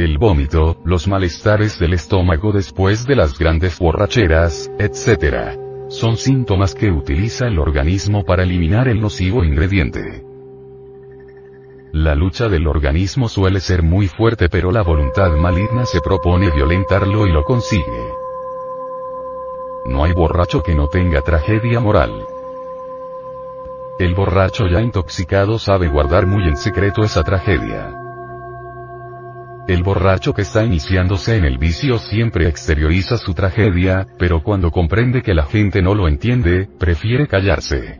El 0.01 0.17
vómito, 0.17 0.77
los 0.83 1.07
malestares 1.07 1.77
del 1.77 1.93
estómago 1.93 2.51
después 2.51 3.05
de 3.05 3.15
las 3.15 3.37
grandes 3.37 3.77
borracheras, 3.77 4.71
etc 4.79 5.59
son 5.89 6.17
síntomas 6.17 6.73
que 6.73 6.89
utiliza 6.89 7.45
el 7.45 7.59
organismo 7.59 8.23
para 8.23 8.41
eliminar 8.41 8.87
el 8.87 8.99
nocivo 8.99 9.43
ingrediente. 9.43 10.25
La 11.91 12.15
lucha 12.15 12.49
del 12.49 12.65
organismo 12.65 13.29
suele 13.29 13.59
ser 13.59 13.83
muy 13.83 14.07
fuerte 14.07 14.49
pero 14.49 14.71
la 14.71 14.81
voluntad 14.81 15.29
maligna 15.35 15.85
se 15.85 16.01
propone 16.01 16.49
violentarlo 16.49 17.27
y 17.27 17.31
lo 17.31 17.43
consigue. 17.43 18.13
No 19.85 20.03
hay 20.03 20.13
borracho 20.13 20.63
que 20.63 20.73
no 20.73 20.87
tenga 20.87 21.21
tragedia 21.21 21.79
moral. 21.79 22.25
El 23.99 24.15
borracho 24.15 24.65
ya 24.65 24.81
intoxicado 24.81 25.59
sabe 25.59 25.89
guardar 25.89 26.25
muy 26.25 26.47
en 26.47 26.57
secreto 26.57 27.03
esa 27.03 27.21
tragedia. 27.21 27.93
El 29.67 29.83
borracho 29.83 30.33
que 30.33 30.41
está 30.41 30.63
iniciándose 30.65 31.37
en 31.37 31.45
el 31.45 31.57
vicio 31.57 31.97
siempre 31.99 32.47
exterioriza 32.47 33.17
su 33.17 33.33
tragedia, 33.33 34.07
pero 34.17 34.41
cuando 34.41 34.71
comprende 34.71 35.21
que 35.21 35.33
la 35.33 35.45
gente 35.45 35.81
no 35.81 35.93
lo 35.93 36.07
entiende, 36.07 36.67
prefiere 36.79 37.27
callarse. 37.27 37.99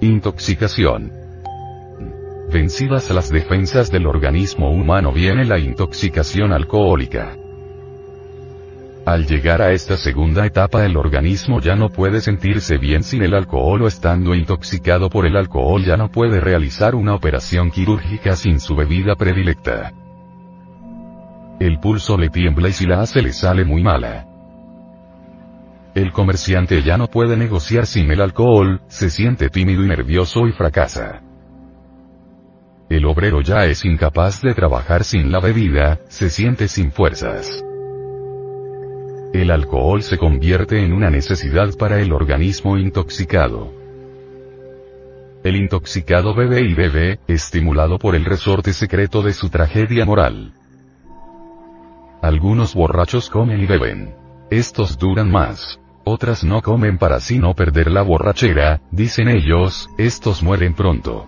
Intoxicación. 0.00 1.12
Vencidas 2.52 3.08
las 3.10 3.30
defensas 3.30 3.90
del 3.90 4.06
organismo 4.06 4.70
humano 4.70 5.12
viene 5.12 5.44
la 5.44 5.58
intoxicación 5.58 6.52
alcohólica. 6.52 7.36
Al 9.04 9.26
llegar 9.26 9.60
a 9.60 9.72
esta 9.72 9.96
segunda 9.96 10.46
etapa 10.46 10.84
el 10.86 10.96
organismo 10.96 11.60
ya 11.60 11.74
no 11.74 11.88
puede 11.88 12.20
sentirse 12.20 12.78
bien 12.78 13.02
sin 13.02 13.22
el 13.22 13.34
alcohol 13.34 13.82
o 13.82 13.88
estando 13.88 14.32
intoxicado 14.32 15.10
por 15.10 15.26
el 15.26 15.36
alcohol 15.36 15.84
ya 15.84 15.96
no 15.96 16.08
puede 16.08 16.38
realizar 16.38 16.94
una 16.94 17.14
operación 17.14 17.72
quirúrgica 17.72 18.36
sin 18.36 18.60
su 18.60 18.76
bebida 18.76 19.16
predilecta. 19.16 19.92
El 21.58 21.80
pulso 21.80 22.16
le 22.16 22.28
tiembla 22.28 22.68
y 22.68 22.72
si 22.72 22.86
la 22.86 23.00
hace 23.00 23.22
le 23.22 23.32
sale 23.32 23.64
muy 23.64 23.82
mala. 23.82 24.28
El 25.96 26.12
comerciante 26.12 26.82
ya 26.82 26.96
no 26.96 27.08
puede 27.08 27.36
negociar 27.36 27.86
sin 27.86 28.10
el 28.12 28.20
alcohol, 28.20 28.82
se 28.86 29.10
siente 29.10 29.48
tímido 29.48 29.82
y 29.84 29.88
nervioso 29.88 30.46
y 30.46 30.52
fracasa. 30.52 31.22
El 32.88 33.04
obrero 33.04 33.40
ya 33.40 33.64
es 33.64 33.84
incapaz 33.84 34.42
de 34.42 34.54
trabajar 34.54 35.02
sin 35.02 35.32
la 35.32 35.40
bebida, 35.40 35.98
se 36.08 36.30
siente 36.30 36.68
sin 36.68 36.92
fuerzas. 36.92 37.64
El 39.32 39.50
alcohol 39.50 40.02
se 40.02 40.18
convierte 40.18 40.84
en 40.84 40.92
una 40.92 41.08
necesidad 41.08 41.74
para 41.78 42.00
el 42.00 42.12
organismo 42.12 42.76
intoxicado. 42.76 43.72
El 45.42 45.56
intoxicado 45.56 46.34
bebe 46.34 46.60
y 46.60 46.74
bebe, 46.74 47.18
estimulado 47.26 47.98
por 47.98 48.14
el 48.14 48.26
resorte 48.26 48.74
secreto 48.74 49.22
de 49.22 49.32
su 49.32 49.48
tragedia 49.48 50.04
moral. 50.04 50.52
Algunos 52.20 52.74
borrachos 52.74 53.30
comen 53.30 53.62
y 53.62 53.66
beben. 53.66 54.14
Estos 54.50 54.98
duran 54.98 55.30
más. 55.30 55.80
Otras 56.04 56.44
no 56.44 56.60
comen 56.60 56.98
para 56.98 57.16
así 57.16 57.38
no 57.38 57.54
perder 57.54 57.90
la 57.90 58.02
borrachera, 58.02 58.82
dicen 58.90 59.28
ellos, 59.28 59.88
estos 59.96 60.42
mueren 60.42 60.74
pronto. 60.74 61.26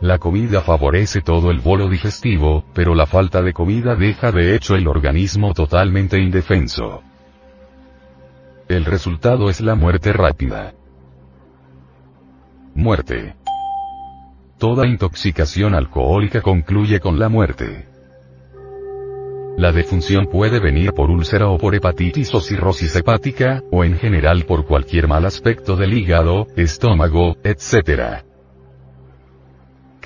La 0.00 0.18
comida 0.18 0.60
favorece 0.60 1.22
todo 1.22 1.50
el 1.50 1.60
bolo 1.60 1.88
digestivo, 1.88 2.64
pero 2.74 2.94
la 2.94 3.06
falta 3.06 3.40
de 3.40 3.54
comida 3.54 3.94
deja 3.96 4.30
de 4.30 4.54
hecho 4.54 4.74
el 4.74 4.88
organismo 4.88 5.54
totalmente 5.54 6.18
indefenso. 6.18 7.02
El 8.68 8.84
resultado 8.84 9.48
es 9.48 9.60
la 9.60 9.74
muerte 9.74 10.12
rápida. 10.12 10.74
Muerte. 12.74 13.36
Toda 14.58 14.86
intoxicación 14.86 15.74
alcohólica 15.74 16.42
concluye 16.42 17.00
con 17.00 17.18
la 17.18 17.30
muerte. 17.30 17.86
La 19.56 19.72
defunción 19.72 20.26
puede 20.26 20.60
venir 20.60 20.92
por 20.92 21.10
úlcera 21.10 21.48
o 21.48 21.56
por 21.56 21.74
hepatitis 21.74 22.34
o 22.34 22.40
cirrosis 22.40 22.94
hepática, 22.96 23.62
o 23.70 23.84
en 23.84 23.96
general 23.96 24.44
por 24.44 24.66
cualquier 24.66 25.08
mal 25.08 25.24
aspecto 25.24 25.76
del 25.76 25.94
hígado, 25.94 26.48
estómago, 26.56 27.36
etc. 27.42 28.26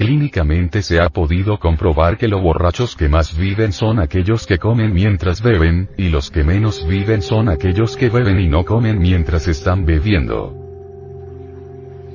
Clínicamente 0.01 0.81
se 0.81 0.99
ha 0.99 1.11
podido 1.11 1.59
comprobar 1.59 2.17
que 2.17 2.27
los 2.27 2.41
borrachos 2.41 2.97
que 2.97 3.11
más 3.11 3.37
viven 3.37 3.71
son 3.71 3.99
aquellos 3.99 4.47
que 4.47 4.57
comen 4.57 4.95
mientras 4.95 5.43
beben, 5.43 5.91
y 5.99 6.09
los 6.09 6.31
que 6.31 6.43
menos 6.43 6.87
viven 6.89 7.21
son 7.21 7.51
aquellos 7.51 7.99
que 7.99 8.09
beben 8.09 8.41
y 8.41 8.49
no 8.49 8.65
comen 8.65 8.99
mientras 8.99 9.47
están 9.47 9.85
bebiendo. 9.85 10.57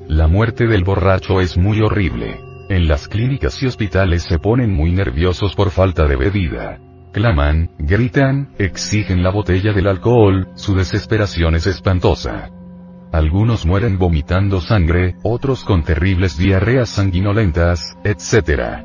La 0.07 0.27
muerte 0.27 0.65
del 0.65 0.83
borracho 0.83 1.41
es 1.41 1.57
muy 1.57 1.79
horrible. 1.81 2.39
En 2.69 2.87
las 2.87 3.07
clínicas 3.07 3.61
y 3.61 3.67
hospitales 3.67 4.23
se 4.23 4.39
ponen 4.39 4.73
muy 4.73 4.91
nerviosos 4.91 5.53
por 5.53 5.69
falta 5.69 6.07
de 6.07 6.15
bebida 6.15 6.79
claman, 7.11 7.69
gritan, 7.77 8.49
exigen 8.57 9.23
la 9.23 9.29
botella 9.29 9.71
del 9.71 9.87
alcohol, 9.87 10.49
su 10.55 10.75
desesperación 10.75 11.55
es 11.55 11.65
espantosa. 11.65 12.49
Algunos 13.15 13.65
mueren 13.65 13.97
vomitando 13.97 14.59
sangre, 14.59 15.15
otros 15.23 15.63
con 15.63 15.83
terribles 15.85 16.37
diarreas 16.37 16.89
sanguinolentas, 16.89 17.97
etc. 18.03 18.83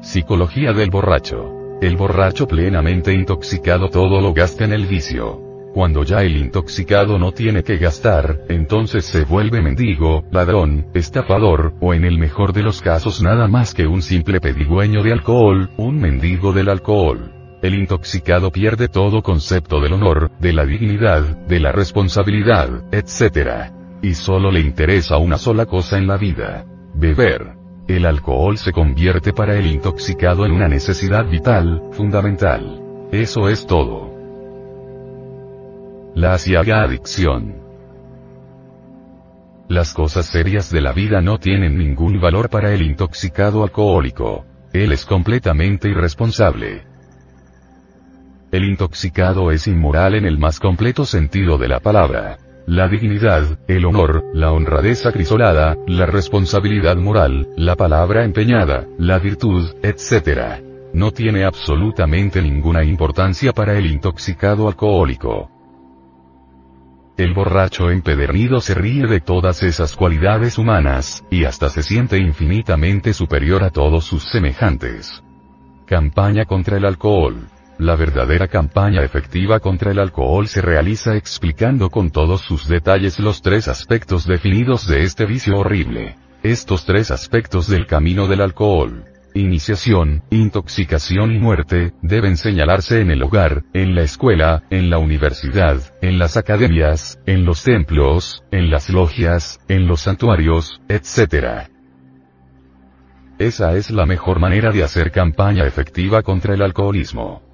Psicología 0.00 0.72
del 0.72 0.88
borracho. 0.88 1.76
El 1.82 1.98
borracho 1.98 2.48
plenamente 2.48 3.12
intoxicado 3.12 3.90
todo 3.90 4.22
lo 4.22 4.32
gasta 4.32 4.64
en 4.64 4.72
el 4.72 4.86
vicio. 4.86 5.42
Cuando 5.74 6.02
ya 6.02 6.22
el 6.22 6.38
intoxicado 6.38 7.18
no 7.18 7.32
tiene 7.32 7.62
que 7.62 7.76
gastar, 7.76 8.40
entonces 8.48 9.04
se 9.04 9.26
vuelve 9.26 9.60
mendigo, 9.60 10.24
ladrón, 10.30 10.86
estafador, 10.94 11.74
o 11.78 11.92
en 11.92 12.06
el 12.06 12.16
mejor 12.16 12.54
de 12.54 12.62
los 12.62 12.80
casos 12.80 13.20
nada 13.20 13.48
más 13.48 13.74
que 13.74 13.86
un 13.86 14.00
simple 14.00 14.40
pedigüeño 14.40 15.02
de 15.02 15.12
alcohol, 15.12 15.68
un 15.76 15.98
mendigo 16.00 16.54
del 16.54 16.70
alcohol. 16.70 17.37
El 17.60 17.74
intoxicado 17.74 18.52
pierde 18.52 18.86
todo 18.88 19.20
concepto 19.20 19.80
del 19.80 19.94
honor, 19.94 20.30
de 20.38 20.52
la 20.52 20.64
dignidad, 20.64 21.22
de 21.22 21.58
la 21.58 21.72
responsabilidad, 21.72 22.84
etc. 22.92 23.72
Y 24.00 24.14
solo 24.14 24.52
le 24.52 24.60
interesa 24.60 25.16
una 25.16 25.38
sola 25.38 25.66
cosa 25.66 25.98
en 25.98 26.06
la 26.06 26.16
vida. 26.16 26.64
Beber. 26.94 27.56
El 27.88 28.06
alcohol 28.06 28.58
se 28.58 28.70
convierte 28.70 29.32
para 29.32 29.56
el 29.56 29.66
intoxicado 29.66 30.46
en 30.46 30.52
una 30.52 30.68
necesidad 30.68 31.28
vital, 31.28 31.82
fundamental. 31.92 32.80
Eso 33.10 33.48
es 33.48 33.66
todo. 33.66 34.14
La 36.14 36.34
asiaga 36.34 36.82
adicción. 36.82 37.56
Las 39.68 39.94
cosas 39.94 40.26
serias 40.26 40.70
de 40.70 40.80
la 40.80 40.92
vida 40.92 41.20
no 41.22 41.38
tienen 41.38 41.76
ningún 41.76 42.20
valor 42.20 42.50
para 42.50 42.72
el 42.72 42.82
intoxicado 42.82 43.64
alcohólico. 43.64 44.44
Él 44.72 44.92
es 44.92 45.04
completamente 45.04 45.88
irresponsable. 45.88 46.87
El 48.50 48.64
intoxicado 48.64 49.50
es 49.50 49.66
inmoral 49.66 50.14
en 50.14 50.24
el 50.24 50.38
más 50.38 50.58
completo 50.58 51.04
sentido 51.04 51.58
de 51.58 51.68
la 51.68 51.80
palabra. 51.80 52.38
La 52.66 52.88
dignidad, 52.88 53.58
el 53.68 53.84
honor, 53.84 54.24
la 54.32 54.52
honradez 54.52 55.04
acrisolada, 55.04 55.76
la 55.86 56.06
responsabilidad 56.06 56.96
moral, 56.96 57.48
la 57.56 57.76
palabra 57.76 58.24
empeñada, 58.24 58.86
la 58.98 59.18
virtud, 59.18 59.74
etc. 59.82 60.62
No 60.94 61.10
tiene 61.10 61.44
absolutamente 61.44 62.40
ninguna 62.40 62.84
importancia 62.84 63.52
para 63.52 63.76
el 63.76 63.86
intoxicado 63.86 64.66
alcohólico. 64.68 65.50
El 67.18 67.34
borracho 67.34 67.90
empedernido 67.90 68.60
se 68.60 68.74
ríe 68.74 69.06
de 69.06 69.20
todas 69.20 69.62
esas 69.62 69.94
cualidades 69.94 70.56
humanas, 70.56 71.24
y 71.30 71.44
hasta 71.44 71.68
se 71.68 71.82
siente 71.82 72.16
infinitamente 72.16 73.12
superior 73.12 73.62
a 73.62 73.70
todos 73.70 74.04
sus 74.04 74.24
semejantes. 74.30 75.22
Campaña 75.84 76.44
contra 76.46 76.78
el 76.78 76.86
alcohol. 76.86 77.48
La 77.78 77.94
verdadera 77.94 78.48
campaña 78.48 79.04
efectiva 79.04 79.60
contra 79.60 79.92
el 79.92 80.00
alcohol 80.00 80.48
se 80.48 80.60
realiza 80.60 81.14
explicando 81.14 81.90
con 81.90 82.10
todos 82.10 82.40
sus 82.40 82.66
detalles 82.66 83.20
los 83.20 83.40
tres 83.40 83.68
aspectos 83.68 84.26
definidos 84.26 84.88
de 84.88 85.04
este 85.04 85.26
vicio 85.26 85.58
horrible. 85.58 86.16
Estos 86.42 86.84
tres 86.84 87.12
aspectos 87.12 87.68
del 87.68 87.86
camino 87.86 88.26
del 88.26 88.40
alcohol, 88.40 89.04
iniciación, 89.32 90.24
intoxicación 90.30 91.32
y 91.32 91.38
muerte, 91.38 91.92
deben 92.02 92.36
señalarse 92.36 93.00
en 93.00 93.12
el 93.12 93.22
hogar, 93.22 93.62
en 93.72 93.94
la 93.94 94.02
escuela, 94.02 94.64
en 94.70 94.90
la 94.90 94.98
universidad, 94.98 95.80
en 96.02 96.18
las 96.18 96.36
academias, 96.36 97.20
en 97.26 97.44
los 97.44 97.62
templos, 97.62 98.42
en 98.50 98.70
las 98.70 98.90
logias, 98.90 99.60
en 99.68 99.86
los 99.86 100.00
santuarios, 100.00 100.80
etc. 100.88 101.68
Esa 103.38 103.76
es 103.76 103.92
la 103.92 104.04
mejor 104.04 104.40
manera 104.40 104.72
de 104.72 104.82
hacer 104.82 105.12
campaña 105.12 105.64
efectiva 105.64 106.22
contra 106.22 106.54
el 106.54 106.62
alcoholismo. 106.62 107.47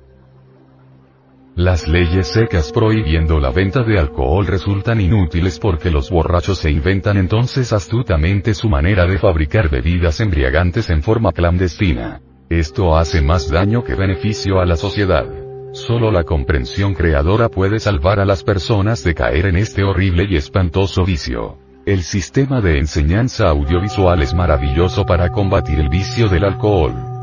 Las 1.57 1.87
leyes 1.87 2.33
secas 2.33 2.73
prohibiendo 2.73 3.38
la 3.38 3.51
venta 3.51 3.85
de 3.85 3.97
alcohol 3.97 4.45
resultan 4.45 5.01
inútiles 5.01 5.61
porque 5.61 5.88
los 5.88 6.11
borrachos 6.11 6.59
se 6.59 6.69
inventan 6.69 7.17
entonces 7.17 7.73
astutamente 7.73 8.55
su 8.55 8.69
manera 8.69 9.07
de 9.07 9.19
fabricar 9.19 9.71
bebidas 9.71 10.19
embriagantes 10.19 10.90
en 10.90 11.01
forma 11.01 11.31
clandestina. 11.31 12.21
Esto 12.49 12.97
hace 12.97 13.23
más 13.23 13.49
daño 13.53 13.85
que 13.85 13.95
beneficio 13.95 14.59
a 14.59 14.67
la 14.67 14.75
sociedad. 14.75 15.27
Solo 15.73 16.11
la 16.11 16.25
comprensión 16.25 16.93
creadora 16.93 17.49
puede 17.49 17.79
salvar 17.79 18.19
a 18.19 18.25
las 18.25 18.43
personas 18.43 19.05
de 19.05 19.14
caer 19.14 19.47
en 19.47 19.55
este 19.55 19.85
horrible 19.85 20.27
y 20.29 20.35
espantoso 20.35 21.05
vicio. 21.05 21.59
El 21.87 22.03
sistema 22.03 22.61
de 22.61 22.79
enseñanza 22.79 23.49
audiovisual 23.49 24.23
es 24.23 24.35
maravilloso 24.35 25.07
para 25.07 25.31
combatir 25.31 25.79
el 25.79 25.88
vicio 25.88 26.29
del 26.29 26.47
alcohol. 26.47 27.13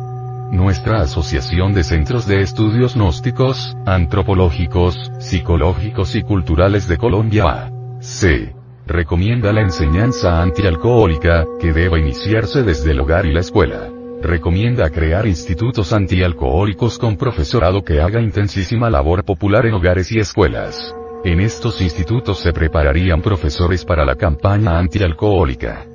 Nuestra 0.52 1.00
Asociación 1.00 1.72
de 1.72 1.82
Centros 1.82 2.28
de 2.28 2.42
Estudios 2.42 2.96
Gnósticos, 2.96 3.74
Antropológicos, 3.86 5.10
Psicológicos 5.18 6.14
y 6.14 6.24
Culturales 6.24 6.90
de 6.90 6.98
Colombia 6.98 7.72
C. 8.02 8.54
Recomienda 8.86 9.54
la 9.54 9.62
enseñanza 9.62 10.42
antialcohólica, 10.42 11.46
que 11.58 11.72
deba 11.72 11.98
iniciarse 11.98 12.64
desde 12.64 12.92
el 12.92 13.00
hogar 13.00 13.26
y 13.26 13.34
la 13.34 13.40
escuela. 13.40 13.90
Recomienda 14.22 14.90
crear 14.90 15.26
institutos 15.26 15.94
antialcohólicos 15.94 17.00
con 17.00 17.16
profesorado 17.16 17.82
que 17.86 18.02
haga 18.02 18.20
intensísima 18.20 18.90
labor 18.90 19.24
popular 19.24 19.66
en 19.66 19.76
hogares 19.76 20.12
y 20.12 20.20
escuelas. 20.20 20.94
En 21.24 21.40
estos 21.40 21.80
institutos 21.80 22.40
se 22.40 22.52
prepararían 22.52 23.22
profesores 23.22 23.86
para 23.86 24.04
la 24.04 24.16
campaña 24.16 24.78
antialcohólica. 24.78 25.86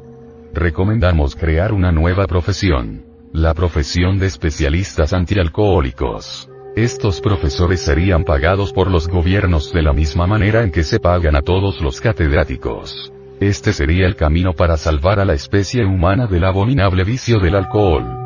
Recomendamos 0.55 1.37
crear 1.37 1.75
una 1.75 1.93
nueva 1.93 2.27
profesión 2.27 3.06
la 3.37 3.53
profesión 3.53 4.19
de 4.19 4.27
especialistas 4.27 5.13
antialcohólicos. 5.13 6.49
Estos 6.75 7.21
profesores 7.21 7.83
serían 7.83 8.25
pagados 8.25 8.73
por 8.73 8.91
los 8.91 9.09
gobiernos 9.09 9.75
de 9.75 9.83
la 9.83 9.93
misma 9.93 10.27
manera 10.27 10.63
en 10.63 10.71
que 10.71 10.83
se 10.83 11.01
pagan 11.01 11.37
a 11.37 11.43
todos 11.43 11.83
los 11.83 12.01
catedráticos. 12.01 13.13
Este 13.39 13.75
sería 13.75 14.07
el 14.07 14.17
camino 14.17 14.55
para 14.55 14.79
salvar 14.79 15.21
a 15.21 15.27
la 15.27 15.35
especie 15.35 15.85
humana 15.85 16.27
del 16.27 16.45
abominable 16.45 17.05
vicio 17.05 17.39
del 17.39 17.57
alcohol. 17.57 18.26